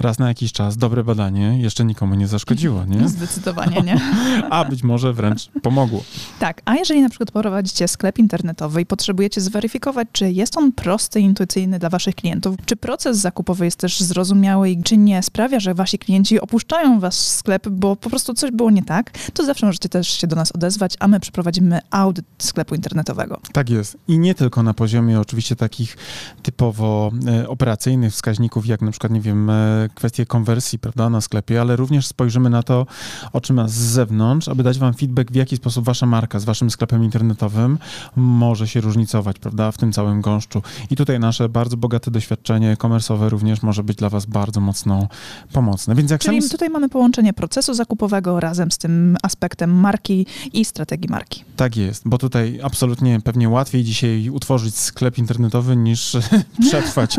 [0.00, 3.08] raz na jakiś czas dobre badanie jeszcze nikomu nie zaszkodziło, nie?
[3.18, 4.00] Zdecydowanie nie.
[4.50, 6.04] A być może wręcz pomogło.
[6.38, 11.20] Tak, a jeżeli na przykład prowadzicie sklep internetowy i potrzebujecie zweryfikować, czy jest on prosty
[11.20, 15.60] i intuicyjny dla waszych klientów, czy proces zakupowy jest też zrozumiały i czy nie sprawia,
[15.60, 19.66] że wasi klienci opuszczają wasz sklep, bo po prostu coś było nie tak, to zawsze
[19.66, 23.40] możecie też się do nas odezwać, a my przeprowadzimy audyt sklepu internetowego.
[23.52, 23.96] Tak jest.
[24.08, 25.96] I nie tylko na poziomie oczywiście takich
[26.42, 31.60] typowo e, operacyjnych wskaźników, jak na przykład, nie wiem, e, kwestie konwersji, prawda, na sklepie,
[31.60, 32.86] ale również spojrzymy na to,
[33.32, 37.04] oczyma z zewnątrz, aby dać wam feedback, w jaki sposób wasza marka z waszym sklepem
[37.04, 37.78] internetowym
[38.16, 40.62] może się różnicować, prawda, w tym całym gąszczu.
[40.90, 45.08] I tutaj nasze bardzo bogate doświadczenie komersowe również może być dla was bardzo mocno
[45.52, 45.94] pomocne.
[45.94, 46.50] Więc jak Czyli sami...
[46.50, 51.44] tutaj mamy połączenie procesu zakupowego razem z tym aspektem marki i strategii marki.
[51.56, 56.16] Tak jest, bo tutaj absolutnie pewnie łatwiej dzisiaj utworzyć sklep internetowy niż
[56.68, 57.16] przetrwać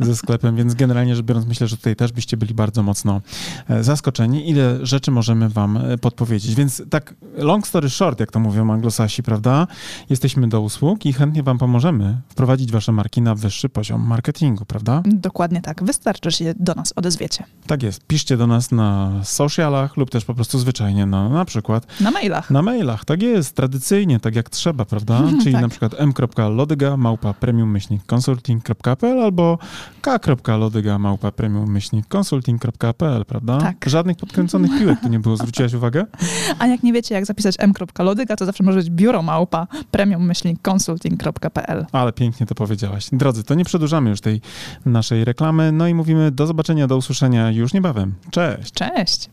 [0.00, 3.20] ze sklepem, więc generalnie rzecz biorąc myślę, że tutaj też byście byli bardzo mocno
[3.68, 6.54] e, zaskoczeni, ile rzeczy możemy wam e, podpowiedzieć.
[6.54, 9.66] Więc tak long story short, jak to mówią anglosasi, prawda?
[10.10, 15.02] Jesteśmy do usług i chętnie wam pomożemy wprowadzić wasze marki na wyższy poziom marketingu, prawda?
[15.06, 15.84] Dokładnie tak.
[15.84, 17.44] Wystarczy, że się do nas odezwiecie.
[17.66, 18.06] Tak jest.
[18.06, 22.50] Piszcie do nas na socialach lub też po prostu zwyczajnie na, na przykład Na mailach.
[22.50, 25.22] na mailach, tak jest, tradycyjnie, tak jak trzeba, prawda?
[25.42, 25.62] Czyli Tak.
[25.62, 29.58] na przykład m.lodyga małpa małpa premium-consulting.pl albo
[30.42, 33.58] k.lodyga premium-consulting.pl, prawda?
[33.58, 33.76] Tak.
[33.86, 36.06] Żadnych podkręconych piłek tu nie było, zwróciłaś uwagę?
[36.58, 41.86] A jak nie wiecie, jak zapisać m.lodyga, to zawsze może być biuro małpa premium-consulting.pl.
[41.92, 43.08] Ale pięknie to powiedziałaś.
[43.12, 44.40] Drodzy, to nie przedłużamy już tej
[44.86, 48.14] naszej reklamy, no i mówimy do zobaczenia, do usłyszenia już niebawem.
[48.30, 48.72] Cześć!
[48.72, 49.30] Cześć!